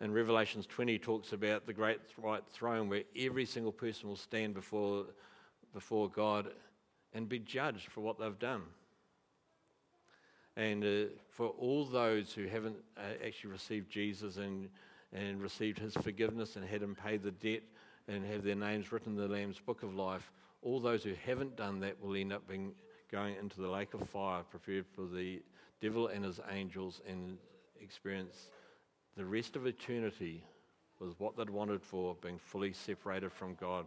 And 0.00 0.14
Revelations 0.14 0.66
20 0.66 0.98
talks 0.98 1.32
about 1.32 1.66
the 1.66 1.72
great 1.72 2.00
white 2.16 2.44
throne 2.52 2.90
where 2.90 3.04
every 3.16 3.46
single 3.46 3.72
person 3.72 4.08
will 4.08 4.16
stand 4.16 4.52
before, 4.52 5.06
before 5.72 6.10
God 6.10 6.48
and 7.14 7.28
be 7.28 7.38
judged 7.38 7.90
for 7.90 8.02
what 8.02 8.18
they've 8.18 8.38
done. 8.38 8.62
And 10.56 10.84
uh, 10.84 11.12
for 11.30 11.48
all 11.48 11.86
those 11.86 12.32
who 12.32 12.46
haven't 12.46 12.76
uh, 12.98 13.24
actually 13.24 13.52
received 13.52 13.90
Jesus 13.90 14.36
and 14.36 14.68
and 15.14 15.40
received 15.40 15.78
his 15.78 15.94
forgiveness 15.94 16.56
and 16.56 16.64
had 16.64 16.82
him 16.82 16.94
pay 16.94 17.16
the 17.16 17.30
debt 17.30 17.62
and 18.08 18.24
have 18.26 18.42
their 18.42 18.56
names 18.56 18.92
written 18.92 19.12
in 19.12 19.18
the 19.18 19.28
Lamb's 19.28 19.60
book 19.60 19.82
of 19.82 19.94
life, 19.94 20.30
all 20.60 20.80
those 20.80 21.04
who 21.04 21.14
haven't 21.24 21.56
done 21.56 21.80
that 21.80 22.02
will 22.02 22.16
end 22.16 22.32
up 22.32 22.46
being 22.48 22.72
going 23.10 23.36
into 23.36 23.60
the 23.60 23.68
lake 23.68 23.94
of 23.94 24.06
fire 24.08 24.42
prepared 24.42 24.84
for 24.94 25.02
the 25.02 25.40
devil 25.84 26.06
and 26.06 26.24
his 26.24 26.40
angels 26.50 27.02
and 27.06 27.36
experience 27.78 28.48
the 29.18 29.24
rest 29.24 29.54
of 29.54 29.66
eternity 29.66 30.42
was 30.98 31.12
what 31.18 31.36
they'd 31.36 31.50
wanted 31.50 31.82
for 31.82 32.16
being 32.22 32.38
fully 32.38 32.72
separated 32.72 33.30
from 33.30 33.54
God 33.56 33.84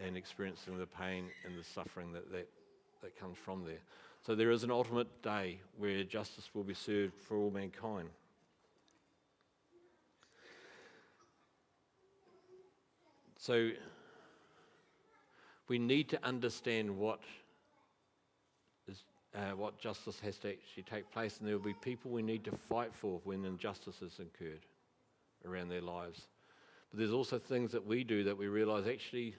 and 0.00 0.16
experiencing 0.16 0.78
the 0.78 0.86
pain 0.86 1.24
and 1.44 1.58
the 1.58 1.64
suffering 1.64 2.12
that, 2.12 2.30
that, 2.30 2.48
that 3.02 3.18
comes 3.18 3.36
from 3.36 3.64
there. 3.64 3.80
So 4.24 4.36
there 4.36 4.52
is 4.52 4.62
an 4.62 4.70
ultimate 4.70 5.20
day 5.20 5.58
where 5.76 6.04
justice 6.04 6.48
will 6.54 6.62
be 6.62 6.74
served 6.74 7.14
for 7.20 7.38
all 7.38 7.50
mankind. 7.50 8.08
So 13.36 13.70
we 15.66 15.80
need 15.80 16.08
to 16.10 16.24
understand 16.24 16.96
what 16.96 17.18
uh, 19.34 19.56
what 19.56 19.78
justice 19.78 20.20
has 20.20 20.38
to 20.38 20.50
actually 20.50 20.84
take 20.84 21.10
place, 21.10 21.38
and 21.38 21.48
there 21.48 21.56
will 21.56 21.64
be 21.64 21.74
people 21.74 22.10
we 22.10 22.22
need 22.22 22.44
to 22.44 22.52
fight 22.68 22.94
for 22.94 23.20
when 23.24 23.44
injustice 23.44 24.02
is 24.02 24.18
incurred 24.18 24.60
around 25.46 25.68
their 25.68 25.80
lives. 25.80 26.28
But 26.90 27.00
there's 27.00 27.12
also 27.12 27.38
things 27.38 27.72
that 27.72 27.84
we 27.84 28.04
do 28.04 28.24
that 28.24 28.36
we 28.36 28.46
realise 28.46 28.86
actually 28.86 29.34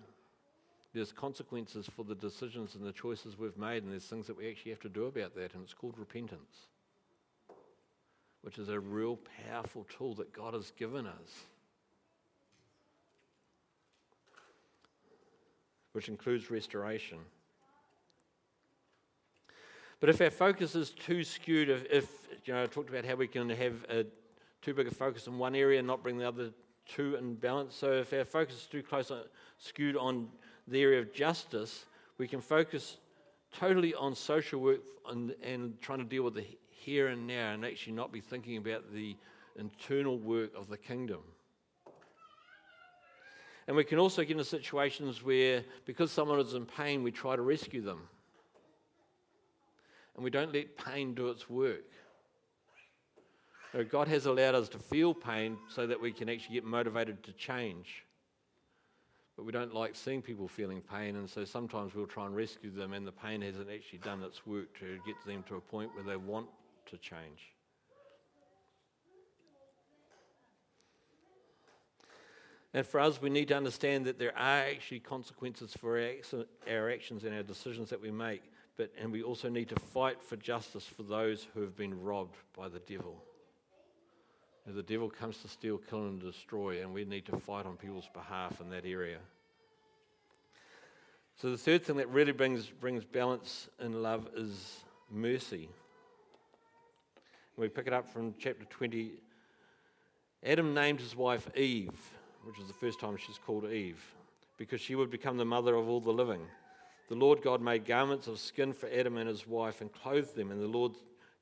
there's 0.94 1.12
consequences 1.12 1.90
for 1.96 2.04
the 2.04 2.16
decisions 2.16 2.76
and 2.76 2.86
the 2.86 2.92
choices 2.92 3.38
we've 3.38 3.58
made, 3.58 3.84
and 3.84 3.92
there's 3.92 4.06
things 4.06 4.28
that 4.28 4.38
we 4.38 4.50
actually 4.50 4.72
have 4.72 4.82
to 4.82 4.90
do 4.90 5.06
about 5.06 5.36
that, 5.36 5.54
and 5.54 5.64
it's 5.64 5.74
called 5.74 5.96
repentance, 5.98 6.68
which 8.42 8.58
is 8.58 8.70
a 8.70 8.80
real 8.80 9.20
powerful 9.50 9.86
tool 9.98 10.14
that 10.16 10.32
God 10.34 10.54
has 10.54 10.72
given 10.78 11.06
us 11.06 11.46
which 15.96 16.10
includes 16.10 16.52
restoration. 16.52 17.18
But 20.06 20.14
if 20.14 20.22
our 20.22 20.30
focus 20.30 20.76
is 20.76 20.92
too 20.92 21.24
skewed, 21.24 21.68
if, 21.68 21.84
if 21.90 22.08
you 22.46 22.54
know, 22.54 22.62
I 22.62 22.68
talked 22.68 22.92
about 22.92 23.06
how 23.06 23.16
we 23.16 23.26
can 23.26 23.50
have 23.50 23.74
a, 23.90 24.06
too 24.62 24.76
big 24.76 24.86
a 24.86 24.92
focus 24.92 25.26
in 25.26 25.40
one 25.40 25.56
area 25.56 25.80
and 25.80 25.88
not 25.88 26.04
bring 26.04 26.20
the 26.20 26.28
other 26.28 26.52
two 26.88 27.16
in 27.16 27.34
balance. 27.34 27.74
So 27.74 27.92
if 27.94 28.14
our 28.14 28.24
focus 28.24 28.54
is 28.54 28.68
too 28.68 28.84
close, 28.84 29.10
on, 29.10 29.24
skewed 29.58 29.98
on 29.98 30.28
the 30.68 30.80
area 30.80 31.00
of 31.00 31.12
justice, 31.12 31.86
we 32.20 32.28
can 32.28 32.40
focus 32.40 32.98
totally 33.52 33.96
on 33.96 34.14
social 34.14 34.62
work 34.62 34.82
and, 35.10 35.34
and 35.42 35.82
trying 35.82 35.98
to 35.98 36.06
deal 36.06 36.22
with 36.22 36.36
the 36.36 36.46
here 36.70 37.08
and 37.08 37.26
now 37.26 37.54
and 37.54 37.66
actually 37.66 37.94
not 37.94 38.12
be 38.12 38.22
thinking 38.22 38.58
about 38.58 38.94
the 38.94 39.16
internal 39.58 40.20
work 40.20 40.52
of 40.56 40.70
the 40.70 40.78
kingdom. 40.78 41.22
And 43.68 43.76
we 43.76 43.84
can 43.84 43.98
also 43.98 44.22
get 44.22 44.34
into 44.34 44.44
situations 44.44 45.24
where, 45.24 45.64
because 45.88 46.12
someone 46.12 46.40
is 46.42 46.54
in 46.54 46.68
pain, 46.68 47.02
we 47.02 47.10
try 47.10 47.36
to 47.36 47.42
rescue 47.42 47.82
them. 47.82 48.08
And 50.16 50.24
we 50.24 50.30
don't 50.30 50.54
let 50.54 50.78
pain 50.78 51.14
do 51.14 51.30
its 51.30 51.50
work. 51.50 51.84
God 53.90 54.08
has 54.08 54.26
allowed 54.26 54.56
us 54.56 54.70
to 54.70 54.80
feel 54.80 55.14
pain 55.14 55.58
so 55.68 55.86
that 55.86 56.00
we 56.00 56.14
can 56.14 56.30
actually 56.30 56.56
get 56.56 56.64
motivated 56.64 57.22
to 57.24 57.34
change. 57.34 58.06
But 59.36 59.44
we 59.44 59.52
don't 59.52 59.74
like 59.74 59.98
seeing 59.98 60.22
people 60.22 60.48
feeling 60.48 60.80
pain, 60.82 61.18
and 61.18 61.30
so 61.30 61.44
sometimes 61.44 61.94
we'll 61.94 62.08
try 62.08 62.26
and 62.26 62.34
rescue 62.34 62.72
them, 62.72 62.94
and 62.94 63.06
the 63.06 63.12
pain 63.12 63.42
hasn't 63.42 63.70
actually 63.70 64.00
done 64.00 64.24
its 64.24 64.48
work 64.48 64.74
to 64.80 64.98
get 65.06 65.16
them 65.26 65.44
to 65.50 65.56
a 65.56 65.60
point 65.60 65.94
where 65.94 66.06
they 66.06 66.16
want 66.16 66.48
to 66.86 66.98
change. 66.98 67.52
And 72.74 72.86
for 72.86 73.02
us, 73.02 73.22
we 73.22 73.30
need 73.30 73.50
to 73.50 73.58
understand 73.58 74.06
that 74.06 74.18
there 74.20 74.38
are 74.38 74.68
actually 74.70 75.02
consequences 75.02 75.74
for 75.78 76.00
our 76.70 76.90
actions 76.90 77.26
and 77.26 77.36
our 77.36 77.44
decisions 77.44 77.90
that 77.90 78.02
we 78.02 78.12
make. 78.12 78.44
But, 78.78 78.92
and 79.00 79.12
we 79.12 79.24
also 79.24 79.50
need 79.50 79.70
to 79.70 79.76
fight 79.76 80.22
for 80.22 80.36
justice 80.36 80.86
for 80.86 81.04
those 81.04 81.48
who 81.54 81.62
have 81.62 81.78
been 81.78 82.02
robbed 82.02 82.36
by 82.58 82.68
the 82.68 82.80
devil. 82.80 83.24
The 84.68 84.84
devil 84.84 85.10
comes 85.10 85.38
to 85.40 85.48
steal, 85.48 85.78
kill, 85.78 86.08
and 86.08 86.20
destroy, 86.20 86.82
and 86.82 86.94
we 86.94 87.06
need 87.06 87.26
to 87.28 87.38
fight 87.38 87.66
on 87.66 87.78
people's 87.78 88.10
behalf 88.14 88.60
in 88.60 88.70
that 88.72 88.86
area. 88.86 89.20
So, 91.38 91.52
the 91.52 91.58
third 91.58 91.84
thing 91.84 91.98
that 91.98 92.10
really 92.10 92.32
brings, 92.32 92.68
brings 92.68 93.06
balance 93.06 93.70
in 93.80 94.02
love 94.02 94.28
is 94.36 94.80
mercy. 95.12 95.70
We 97.58 97.70
pick 97.70 97.88
it 97.88 97.94
up 97.94 98.12
from 98.12 98.34
chapter 98.40 98.66
20. 98.66 99.12
Adam 100.44 100.74
named 100.74 101.00
his 101.00 101.16
wife 101.16 101.48
Eve 101.56 101.92
which 102.46 102.60
is 102.60 102.68
the 102.68 102.74
first 102.74 103.00
time 103.00 103.18
she's 103.18 103.40
called 103.40 103.66
Eve, 103.66 104.04
because 104.58 104.80
she 104.80 104.94
would 104.94 105.10
become 105.10 105.36
the 105.38 105.46
mother 105.46 105.76
of 105.76 105.90
all 105.90 106.00
the 106.00 106.12
living. 106.12 106.42
The 107.08 107.16
Lord 107.16 107.42
God 107.42 107.62
made 107.62 107.86
garments 107.86 108.28
of 108.28 108.40
skin 108.40 108.74
for 108.74 108.90
Adam 108.90 109.18
and 109.18 109.30
his 109.30 109.48
wife 109.48 109.82
and 109.82 109.92
clothed 109.92 110.36
them, 110.36 110.52
and 110.52 110.62
the 110.62 110.68
Lord 110.68 110.94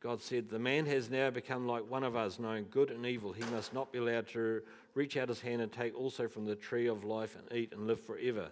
God 0.02 0.22
said, 0.22 0.50
The 0.50 0.60
man 0.60 0.86
has 0.88 1.10
now 1.10 1.30
become 1.30 1.66
like 1.66 1.90
one 1.90 2.04
of 2.04 2.18
us, 2.18 2.38
knowing 2.38 2.68
good 2.70 2.92
and 2.92 3.06
evil. 3.06 3.32
He 3.32 3.46
must 3.46 3.74
not 3.74 3.94
be 3.94 4.00
allowed 4.00 4.28
to 4.30 4.62
reach 4.94 5.16
out 5.16 5.30
his 5.30 5.40
hand 5.40 5.62
and 5.62 5.72
take 5.72 5.98
also 5.98 6.28
from 6.28 6.46
the 6.46 6.56
tree 6.56 6.88
of 6.88 7.06
life 7.06 7.38
and 7.38 7.58
eat 7.58 7.72
and 7.72 7.88
live 7.88 8.02
forever. 8.02 8.52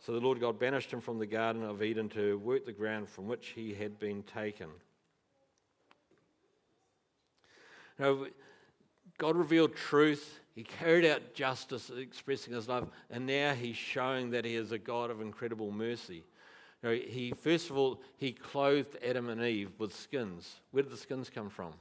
So 0.00 0.12
the 0.12 0.20
Lord 0.20 0.40
God 0.40 0.58
banished 0.58 0.90
him 0.90 1.02
from 1.02 1.18
the 1.18 1.26
Garden 1.26 1.62
of 1.62 1.82
Eden 1.82 2.08
to 2.10 2.38
work 2.38 2.64
the 2.64 2.72
ground 2.72 3.08
from 3.08 3.28
which 3.28 3.48
he 3.48 3.74
had 3.74 3.98
been 3.98 4.22
taken. 4.22 4.68
Now, 7.98 8.24
God 9.18 9.36
revealed 9.36 9.74
truth. 9.74 10.40
He 10.54 10.62
carried 10.62 11.04
out 11.04 11.34
justice, 11.34 11.90
expressing 11.90 12.54
his 12.54 12.68
love, 12.68 12.88
and 13.10 13.26
now 13.26 13.54
he's 13.54 13.76
showing 13.76 14.30
that 14.30 14.44
he 14.44 14.54
is 14.54 14.72
a 14.72 14.78
God 14.78 15.10
of 15.10 15.20
incredible 15.20 15.70
mercy. 15.70 16.24
He 16.82 17.32
first 17.36 17.70
of 17.70 17.76
all 17.76 18.00
he 18.16 18.32
clothed 18.32 18.96
Adam 19.04 19.28
and 19.28 19.42
Eve 19.42 19.70
with 19.78 19.94
skins. 19.94 20.60
Where 20.70 20.82
did 20.82 20.92
the 20.92 20.96
skins 20.96 21.28
come 21.28 21.50
from? 21.50 21.72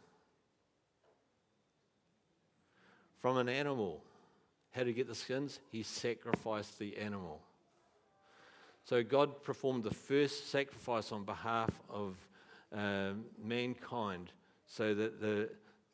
From 3.21 3.37
an 3.37 3.49
animal. 3.49 4.01
How 4.71 4.81
did 4.81 4.87
he 4.89 4.93
get 4.93 5.07
the 5.07 5.15
skins? 5.15 5.59
He 5.71 5.83
sacrificed 5.83 6.79
the 6.79 6.97
animal. 6.97 7.41
So 8.85 9.03
God 9.03 9.43
performed 9.43 9.83
the 9.83 9.93
first 9.93 10.49
sacrifice 10.49 11.11
on 11.11 11.25
behalf 11.25 11.69
of 11.89 12.15
um, 12.73 13.25
mankind, 13.43 14.31
so 14.65 14.93
that 14.93 15.19
the, 15.19 15.49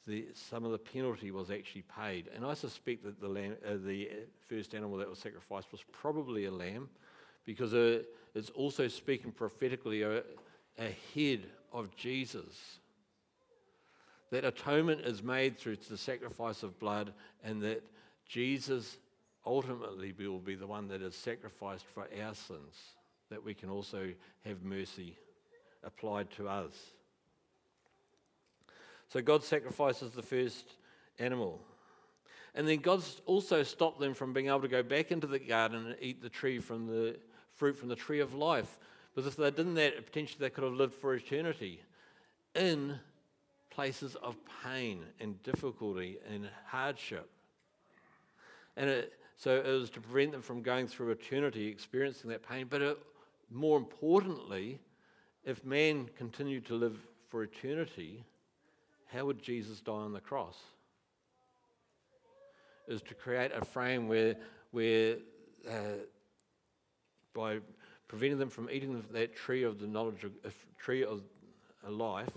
the 0.06 0.28
some 0.34 0.66
of 0.66 0.72
the 0.72 0.78
penalty 0.78 1.32
was 1.32 1.50
actually 1.50 1.84
paid. 1.84 2.30
And 2.36 2.46
I 2.46 2.54
suspect 2.54 3.04
that 3.04 3.20
the 3.20 3.28
lamb, 3.28 3.56
uh, 3.66 3.78
the 3.84 4.10
first 4.48 4.76
animal 4.76 4.98
that 4.98 5.10
was 5.10 5.20
sacrificed 5.20 5.72
was 5.72 5.84
probably 5.92 6.46
a 6.46 6.52
lamb, 6.52 6.90
because 7.46 7.74
uh, 7.74 8.04
it's 8.36 8.50
also 8.52 8.88
speaking 8.88 9.32
prophetically 9.32 10.04
ahead 10.78 11.46
of 11.72 11.96
Jesus. 11.96 12.80
That 14.32 14.46
atonement 14.46 15.02
is 15.02 15.22
made 15.22 15.58
through 15.58 15.78
the 15.90 15.98
sacrifice 15.98 16.64
of 16.64 16.80
blood, 16.80 17.14
and 17.44 17.62
that 17.62 17.84
Jesus 18.28 18.98
ultimately 19.46 20.14
will 20.18 20.40
be 20.40 20.56
the 20.56 20.66
one 20.66 20.88
that 20.88 21.02
is 21.02 21.16
sacrificed 21.16 21.86
for 21.94 22.08
our 22.24 22.34
sins, 22.34 22.76
that 23.30 23.44
we 23.44 23.54
can 23.54 23.70
also 23.70 24.10
have 24.46 24.64
mercy 24.64 25.18
applied 25.84 26.32
to 26.32 26.48
us. 26.48 26.74
So 29.10 29.22
God 29.22 29.44
sacrifices 29.44 30.14
the 30.14 30.24
first 30.24 30.66
animal. 31.20 31.62
And 32.56 32.68
then 32.68 32.80
God 32.80 33.04
also 33.26 33.62
stopped 33.64 34.00
them 34.00 34.14
from 34.14 34.34
being 34.34 34.48
able 34.48 34.62
to 34.62 34.68
go 34.68 34.82
back 34.82 35.12
into 35.12 35.28
the 35.28 35.40
garden 35.40 35.88
and 35.88 35.96
eat 36.00 36.22
the 36.22 36.30
tree 36.30 36.60
from 36.60 36.88
the 36.88 37.18
fruit 37.64 37.78
from 37.78 37.88
the 37.88 37.96
tree 37.96 38.20
of 38.20 38.34
life. 38.34 38.78
Because 39.16 39.26
if 39.26 39.38
they 39.38 39.50
didn't 39.50 39.76
that, 39.76 40.06
potentially 40.06 40.38
they 40.38 40.50
could 40.50 40.66
have 40.66 40.74
lived 40.74 40.96
for 40.96 41.16
eternity 41.16 41.80
in 42.56 43.00
places 43.70 44.16
of 44.16 44.36
pain 44.66 45.00
and 45.22 45.42
difficulty 45.44 46.18
and 46.30 46.50
hardship. 46.66 47.30
And 48.76 48.90
it, 48.90 49.14
so 49.38 49.64
it 49.66 49.66
was 49.66 49.90
to 49.92 50.02
prevent 50.02 50.34
them 50.34 50.42
from 50.42 50.62
going 50.62 50.88
through 50.88 51.12
eternity 51.12 51.68
experiencing 51.68 52.30
that 52.32 52.46
pain. 52.46 52.68
But 52.70 52.82
it, 52.82 52.98
more 53.50 53.78
importantly, 53.78 54.78
if 55.46 55.64
man 55.64 56.10
continued 56.18 56.66
to 56.66 56.76
live 56.76 56.98
for 57.30 57.44
eternity, 57.44 58.26
how 59.08 59.24
would 59.24 59.42
Jesus 59.42 59.80
die 59.80 59.94
on 59.94 60.12
the 60.12 60.20
cross? 60.20 60.58
Is 62.90 63.02
to 63.04 63.14
create 63.14 63.54
a 63.56 63.64
frame 63.64 64.10
where, 64.10 64.36
where 64.72 65.16
uh, 65.66 66.04
by 67.34 67.60
preventing 68.08 68.40
them 68.40 68.50
from 68.50 68.70
eating 68.70 69.04
that 69.12 69.36
tree 69.36 69.64
of 69.64 69.80
the 69.80 69.88
knowledge 69.88 70.24
of 70.24 70.32
uh, 70.46 70.50
tree 70.78 71.04
of 71.04 71.22
life, 71.88 72.30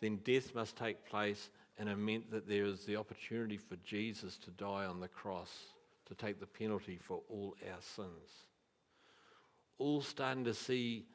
then 0.00 0.16
death 0.24 0.54
must 0.54 0.76
take 0.76 1.04
place, 1.04 1.50
and 1.78 1.88
it 1.88 1.96
meant 1.96 2.30
that 2.30 2.48
there 2.48 2.64
is 2.64 2.84
the 2.84 2.96
opportunity 2.96 3.56
for 3.56 3.76
Jesus 3.84 4.38
to 4.38 4.50
die 4.52 4.86
on 4.86 5.00
the 5.00 5.08
cross 5.08 5.50
to 6.06 6.14
take 6.14 6.40
the 6.40 6.46
penalty 6.46 6.98
for 7.00 7.20
all 7.28 7.54
our 7.68 7.80
sins. 7.80 8.44
All 9.78 10.02
starting 10.02 10.44
to 10.44 10.54
see 10.54 11.06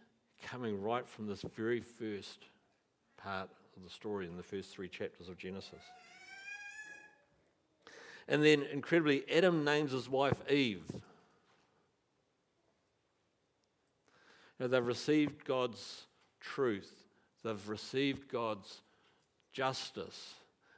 coming 0.43 0.82
right 0.82 1.08
from 1.08 1.28
this 1.28 1.43
very 1.56 1.82
first 1.82 2.45
part 3.17 3.50
of 3.76 3.84
the 3.84 3.89
story 3.89 4.28
in 4.28 4.38
the 4.38 4.43
first 4.43 4.71
three 4.71 4.88
chapters 4.88 5.28
of 5.28 5.38
Genesis. 5.38 5.82
And 8.28 8.43
then, 8.43 8.63
incredibly, 8.71 9.24
Adam 9.30 9.63
names 9.63 9.91
his 9.91 10.10
wife 10.10 10.38
Eve. 10.50 10.84
You 14.59 14.65
know, 14.65 14.67
they've 14.67 14.85
received 14.85 15.45
God's 15.45 16.05
truth, 16.39 16.91
they've 17.43 17.69
received 17.69 18.29
God's 18.29 18.81
justice, 19.51 20.35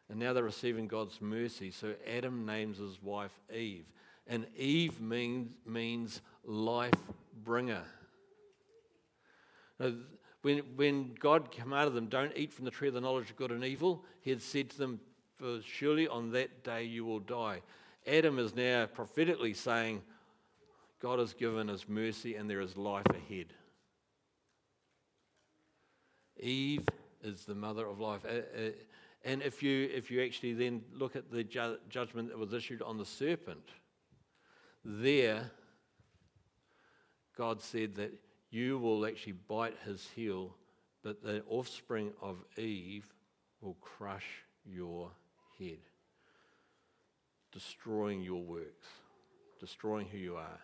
and 0.09 0.19
now 0.19 0.33
they're 0.33 0.43
receiving 0.43 0.87
God's 0.87 1.21
mercy. 1.21 1.71
So 1.71 1.93
Adam 2.07 2.45
names 2.45 2.77
his 2.77 3.01
wife 3.01 3.37
Eve. 3.53 3.85
And 4.27 4.45
Eve 4.55 4.99
means, 4.99 5.49
means 5.65 6.21
life 6.45 6.93
bringer. 7.43 7.83
Now, 9.79 9.93
when, 10.41 10.59
when 10.75 11.13
God 11.19 11.51
commanded 11.51 11.93
them, 11.93 12.07
don't 12.07 12.31
eat 12.35 12.53
from 12.53 12.65
the 12.65 12.71
tree 12.71 12.87
of 12.87 12.93
the 12.93 13.01
knowledge 13.01 13.29
of 13.29 13.35
good 13.35 13.51
and 13.51 13.63
evil, 13.63 14.03
he 14.21 14.29
had 14.29 14.41
said 14.41 14.69
to 14.71 14.77
them, 14.77 14.99
For 15.37 15.59
surely 15.61 16.07
on 16.07 16.31
that 16.31 16.63
day 16.63 16.83
you 16.83 17.05
will 17.05 17.19
die. 17.19 17.61
Adam 18.05 18.39
is 18.39 18.55
now 18.55 18.85
prophetically 18.85 19.53
saying, 19.53 20.01
God 21.01 21.19
has 21.19 21.33
given 21.33 21.69
us 21.69 21.85
mercy 21.87 22.35
and 22.35 22.49
there 22.49 22.61
is 22.61 22.77
life 22.77 23.05
ahead. 23.09 23.47
Eve 26.39 26.88
is 27.23 27.45
the 27.45 27.56
mother 27.56 27.86
of 27.88 28.00
life. 28.00 28.26
And 29.23 29.41
if 29.41 29.62
you, 29.62 29.89
if 29.93 30.10
you 30.12 30.23
actually 30.23 30.54
then 30.54 30.84
look 30.93 31.15
at 31.15 31.32
the 31.32 31.43
ju- 31.43 31.78
judgment 31.89 32.30
that 32.30 32.38
was 32.38 32.54
issued 32.54 32.82
on 32.82 32.97
the 32.97 33.06
serpent, 33.06 33.69
there, 34.86 35.52
God 37.38 37.62
said 37.62 37.95
that 37.95 38.13
you 38.50 38.78
will 38.78 39.06
actually 39.06 39.34
bite 39.34 39.76
his 39.86 40.08
heel, 40.15 40.56
but 41.04 41.21
the 41.21 41.43
offspring 41.50 42.13
of 42.21 42.38
Eve 42.58 43.13
will 43.62 43.76
crush 43.82 44.26
your 44.65 45.12
head, 45.60 45.80
destroying 47.52 48.21
your 48.21 48.43
works, 48.43 48.88
destroying 49.60 50.08
who 50.08 50.17
you 50.17 50.36
are. 50.36 50.60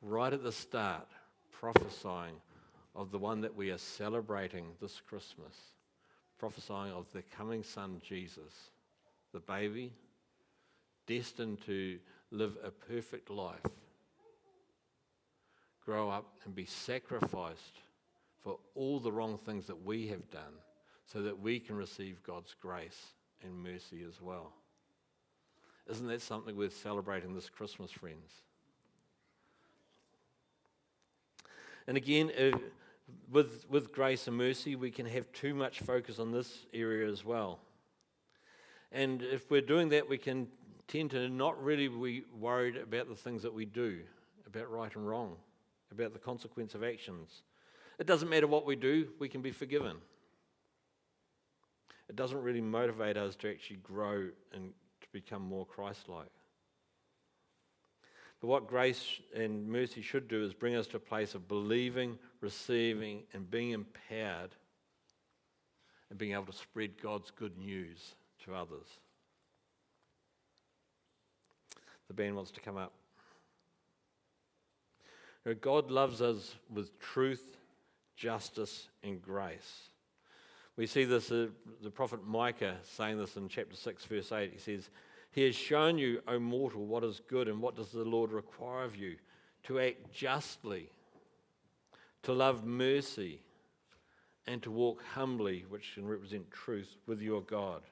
Right 0.00 0.32
at 0.32 0.42
the 0.42 0.52
start, 0.52 1.08
prophesying 1.52 2.36
of 2.94 3.10
the 3.10 3.18
one 3.18 3.40
that 3.40 3.54
we 3.54 3.70
are 3.70 3.78
celebrating 3.78 4.66
this 4.80 5.00
Christmas, 5.00 5.54
prophesying 6.38 6.92
of 6.92 7.06
the 7.12 7.22
coming 7.36 7.62
Son, 7.62 8.00
Jesus, 8.06 8.70
the 9.32 9.40
baby, 9.40 9.92
destined 11.06 11.64
to 11.66 11.98
live 12.30 12.56
a 12.64 12.70
perfect 12.70 13.30
life, 13.30 13.58
grow 15.84 16.10
up 16.10 16.26
and 16.44 16.54
be 16.54 16.66
sacrificed 16.66 17.80
for 18.42 18.58
all 18.74 19.00
the 19.00 19.12
wrong 19.12 19.38
things 19.38 19.66
that 19.66 19.84
we 19.84 20.08
have 20.08 20.30
done 20.30 20.54
so 21.04 21.22
that 21.22 21.40
we 21.40 21.58
can 21.58 21.76
receive 21.76 22.22
God's 22.22 22.54
grace 22.60 23.14
and 23.42 23.62
mercy 23.62 24.04
as 24.06 24.20
well. 24.20 24.52
Isn't 25.88 26.06
that 26.08 26.22
something 26.22 26.56
worth 26.56 26.76
celebrating 26.76 27.34
this 27.34 27.48
Christmas, 27.48 27.90
friends? 27.90 28.30
And 31.86 31.96
again, 31.96 32.30
with, 33.30 33.66
with 33.68 33.92
grace 33.92 34.26
and 34.26 34.36
mercy, 34.36 34.76
we 34.76 34.90
can 34.90 35.06
have 35.06 35.30
too 35.32 35.54
much 35.54 35.80
focus 35.80 36.18
on 36.18 36.32
this 36.32 36.66
area 36.72 37.10
as 37.10 37.24
well. 37.24 37.60
And 38.92 39.22
if 39.22 39.50
we're 39.50 39.60
doing 39.60 39.90
that, 39.90 40.08
we 40.08 40.18
can 40.18 40.48
tend 40.88 41.10
to 41.12 41.28
not 41.28 41.62
really 41.62 41.88
be 41.88 42.24
worried 42.38 42.76
about 42.76 43.08
the 43.08 43.14
things 43.14 43.42
that 43.42 43.54
we 43.54 43.64
do, 43.64 44.00
about 44.46 44.70
right 44.70 44.94
and 44.94 45.06
wrong, 45.06 45.36
about 45.92 46.12
the 46.12 46.18
consequence 46.18 46.74
of 46.74 46.82
actions. 46.82 47.42
It 47.98 48.06
doesn't 48.06 48.28
matter 48.28 48.46
what 48.46 48.66
we 48.66 48.76
do, 48.76 49.08
we 49.18 49.28
can 49.28 49.42
be 49.42 49.52
forgiven. 49.52 49.96
It 52.08 52.16
doesn't 52.16 52.42
really 52.42 52.60
motivate 52.60 53.16
us 53.16 53.36
to 53.36 53.50
actually 53.50 53.76
grow 53.76 54.30
and 54.52 54.72
to 55.00 55.08
become 55.12 55.42
more 55.42 55.64
Christ 55.64 56.08
like. 56.08 56.26
But 58.40 58.46
what 58.48 58.66
grace 58.66 59.20
and 59.34 59.68
mercy 59.68 60.00
should 60.00 60.28
do 60.28 60.42
is 60.42 60.54
bring 60.54 60.74
us 60.74 60.86
to 60.88 60.96
a 60.96 61.00
place 61.00 61.34
of 61.34 61.46
believing, 61.46 62.18
receiving, 62.40 63.22
and 63.34 63.50
being 63.50 63.72
empowered 63.72 64.54
and 66.08 66.18
being 66.18 66.32
able 66.32 66.46
to 66.46 66.52
spread 66.52 67.00
God's 67.00 67.30
good 67.30 67.58
news 67.58 68.14
to 68.44 68.54
others. 68.54 68.86
The 72.08 72.14
band 72.14 72.34
wants 72.34 72.50
to 72.52 72.60
come 72.60 72.76
up. 72.76 72.92
God 75.60 75.90
loves 75.90 76.20
us 76.20 76.54
with 76.72 76.98
truth, 76.98 77.56
justice, 78.16 78.88
and 79.02 79.22
grace. 79.22 79.88
We 80.76 80.86
see 80.86 81.04
this, 81.04 81.30
uh, 81.30 81.48
the 81.82 81.90
prophet 81.90 82.26
Micah 82.26 82.76
saying 82.84 83.18
this 83.18 83.36
in 83.36 83.48
chapter 83.48 83.76
6, 83.76 84.04
verse 84.06 84.32
8. 84.32 84.52
He 84.52 84.58
says, 84.58 84.90
he 85.32 85.44
has 85.44 85.54
shown 85.54 85.96
you, 85.96 86.22
O 86.26 86.38
mortal, 86.38 86.86
what 86.86 87.04
is 87.04 87.20
good, 87.28 87.48
and 87.48 87.60
what 87.60 87.76
does 87.76 87.92
the 87.92 88.04
Lord 88.04 88.32
require 88.32 88.84
of 88.84 88.96
you? 88.96 89.16
To 89.64 89.78
act 89.78 90.12
justly, 90.12 90.90
to 92.24 92.32
love 92.32 92.64
mercy, 92.64 93.40
and 94.46 94.62
to 94.62 94.70
walk 94.70 95.02
humbly, 95.14 95.64
which 95.68 95.94
can 95.94 96.06
represent 96.06 96.50
truth, 96.50 96.96
with 97.06 97.20
your 97.20 97.42
God. 97.42 97.82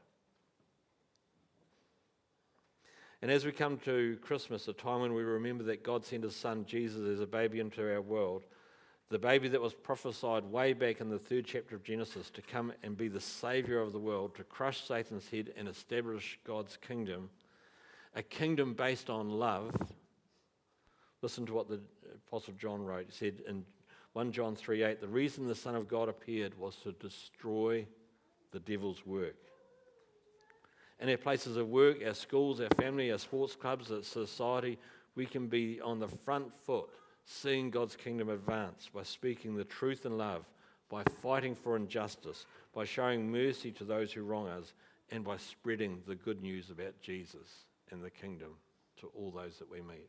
And 3.21 3.31
as 3.31 3.45
we 3.45 3.53
come 3.53 3.79
to 3.79 4.17
Christmas, 4.23 4.69
a 4.69 4.73
time 4.73 5.01
when 5.01 5.15
we 5.15 5.23
remember 5.23 5.65
that 5.65 5.83
God 5.83 6.05
sent 6.05 6.25
his 6.25 6.37
son 6.37 6.65
Jesus 6.67 7.03
as 7.09 7.21
a 7.21 7.27
baby 7.27 7.61
into 7.61 7.83
our 7.83 8.01
world, 8.01 8.45
the 9.11 9.19
baby 9.19 9.49
that 9.49 9.61
was 9.61 9.73
prophesied 9.73 10.45
way 10.45 10.73
back 10.73 11.01
in 11.01 11.09
the 11.09 11.19
third 11.19 11.47
chapter 11.47 11.75
of 11.75 11.83
Genesis 11.83 12.31
to 12.31 12.43
come 12.43 12.73
and 12.83 12.97
be 12.97 13.09
the 13.09 13.21
savior 13.21 13.81
of 13.81 13.93
the 13.93 13.99
world, 13.99 14.35
to 14.37 14.45
crush 14.45 14.87
Satan's 14.87 15.29
head 15.29 15.53
and 15.57 15.67
establish 15.67 16.39
God's 16.45 16.77
kingdom, 16.77 17.31
a 18.15 18.23
kingdom 18.23 18.75
based 18.75 19.09
on 19.09 19.31
love. 19.31 19.75
Listen 21.23 21.47
to 21.47 21.55
what 21.55 21.69
the 21.69 21.81
Apostle 22.29 22.55
John 22.59 22.85
wrote. 22.85 23.07
He 23.07 23.13
said 23.13 23.43
in 23.49 23.65
1 24.13 24.33
John 24.33 24.55
3 24.55 24.83
8, 24.83 25.01
the 25.01 25.09
reason 25.09 25.47
the 25.47 25.55
Son 25.55 25.75
of 25.75 25.89
God 25.89 26.09
appeared 26.09 26.59
was 26.59 26.77
to 26.77 26.93
destroy 26.93 27.87
the 28.53 28.61
devil's 28.61 29.07
work 29.07 29.37
in 31.01 31.09
our 31.11 31.17
places 31.17 31.57
of 31.57 31.69
work, 31.69 31.99
our 32.05 32.15
schools, 32.15 32.61
our 32.61 32.69
family, 32.81 33.13
our 33.13 33.19
sports 33.19 33.55
clubs, 33.55 33.91
our 33.91 34.03
society, 34.03 34.79
we 35.15 35.27
can 35.27 35.47
be 35.47 35.81
on 35.81 35.99
the 35.99 36.09
front 36.09 36.53
foot 36.65 36.89
seeing 37.29 37.71
God's 37.71 37.95
kingdom 37.95 38.31
advance 38.31 38.89
by 38.93 39.03
speaking 39.03 39.55
the 39.55 39.65
truth 39.65 40.07
in 40.07 40.17
love, 40.17 40.47
by 40.89 41.03
fighting 41.23 41.55
for 41.55 41.77
injustice, 41.77 42.47
by 42.75 42.85
showing 42.85 43.31
mercy 43.31 43.71
to 43.73 43.85
those 43.85 44.13
who 44.13 44.23
wrong 44.23 44.49
us, 44.49 44.73
and 45.11 45.23
by 45.23 45.37
spreading 45.37 46.01
the 46.07 46.15
good 46.15 46.43
news 46.43 46.71
about 46.71 47.01
Jesus 47.03 47.67
and 47.91 48.03
the 48.03 48.11
kingdom 48.11 48.55
to 49.01 49.11
all 49.15 49.31
those 49.31 49.59
that 49.59 49.71
we 49.71 49.81
meet. 49.83 50.09